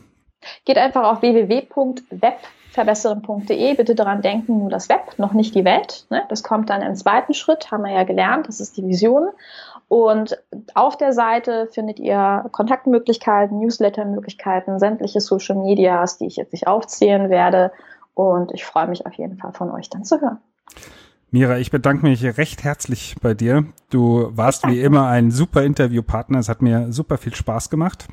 [0.64, 3.74] Geht einfach auf www.webverbessern.de.
[3.74, 6.06] Bitte daran denken, nur das Web, noch nicht die Welt.
[6.10, 6.22] Ne?
[6.28, 9.28] Das kommt dann im zweiten Schritt, haben wir ja gelernt, das ist die Vision.
[9.88, 10.36] Und
[10.74, 17.30] auf der Seite findet ihr Kontaktmöglichkeiten, Newslettermöglichkeiten, sämtliche Social Medias, die ich jetzt nicht aufzählen
[17.30, 17.70] werde.
[18.14, 20.38] Und ich freue mich auf jeden Fall von euch dann zu hören.
[21.30, 23.66] Mira, ich bedanke mich recht herzlich bei dir.
[23.90, 26.38] Du warst wie immer ein super Interviewpartner.
[26.38, 28.08] Es hat mir super viel Spaß gemacht.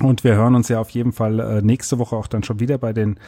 [0.00, 2.78] Und wir hören uns ja auf jeden Fall äh, nächste Woche auch dann schon wieder
[2.78, 3.18] bei den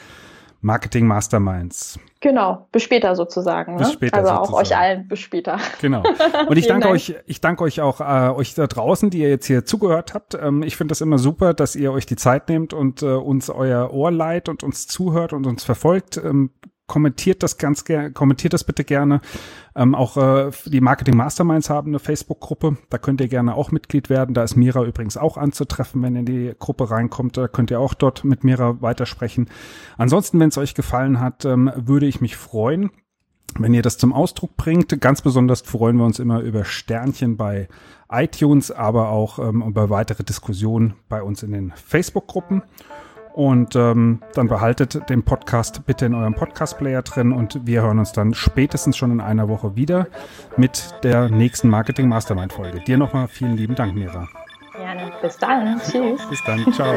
[0.62, 1.98] Marketing Masterminds.
[2.20, 3.78] Genau, bis später sozusagen.
[3.78, 3.92] Bis ne?
[3.94, 4.54] später also sozusagen.
[4.54, 5.58] auch euch allen bis später.
[5.80, 6.02] Genau.
[6.48, 6.94] Und ich danke Dank.
[6.94, 10.34] euch, ich danke euch auch äh, euch da draußen, die ihr jetzt hier zugehört habt.
[10.34, 13.48] Ähm, ich finde das immer super, dass ihr euch die Zeit nehmt und äh, uns
[13.48, 16.18] euer Ohr leiht und uns zuhört und uns verfolgt.
[16.18, 16.50] Ähm,
[16.90, 19.20] kommentiert das ganz gerne, kommentiert das bitte gerne.
[19.76, 22.78] Ähm, auch äh, die Marketing Masterminds haben eine Facebook-Gruppe.
[22.90, 24.34] Da könnt ihr gerne auch Mitglied werden.
[24.34, 27.36] Da ist Mira übrigens auch anzutreffen, wenn ihr in die Gruppe reinkommt.
[27.36, 29.48] Da könnt ihr auch dort mit Mira weitersprechen.
[29.98, 32.90] Ansonsten, wenn es euch gefallen hat, ähm, würde ich mich freuen,
[33.56, 35.00] wenn ihr das zum Ausdruck bringt.
[35.00, 37.68] Ganz besonders freuen wir uns immer über Sternchen bei
[38.10, 42.62] iTunes, aber auch ähm, über weitere Diskussionen bei uns in den Facebook-Gruppen.
[43.32, 48.12] Und ähm, dann behaltet den Podcast bitte in eurem Podcast-Player drin und wir hören uns
[48.12, 50.08] dann spätestens schon in einer Woche wieder
[50.56, 52.80] mit der nächsten Marketing Mastermind-Folge.
[52.80, 54.28] Dir nochmal vielen lieben Dank, Mira.
[54.74, 55.12] Gerne.
[55.20, 55.80] Bis dann.
[55.80, 56.26] Tschüss.
[56.28, 56.72] Bis dann.
[56.72, 56.94] Ciao.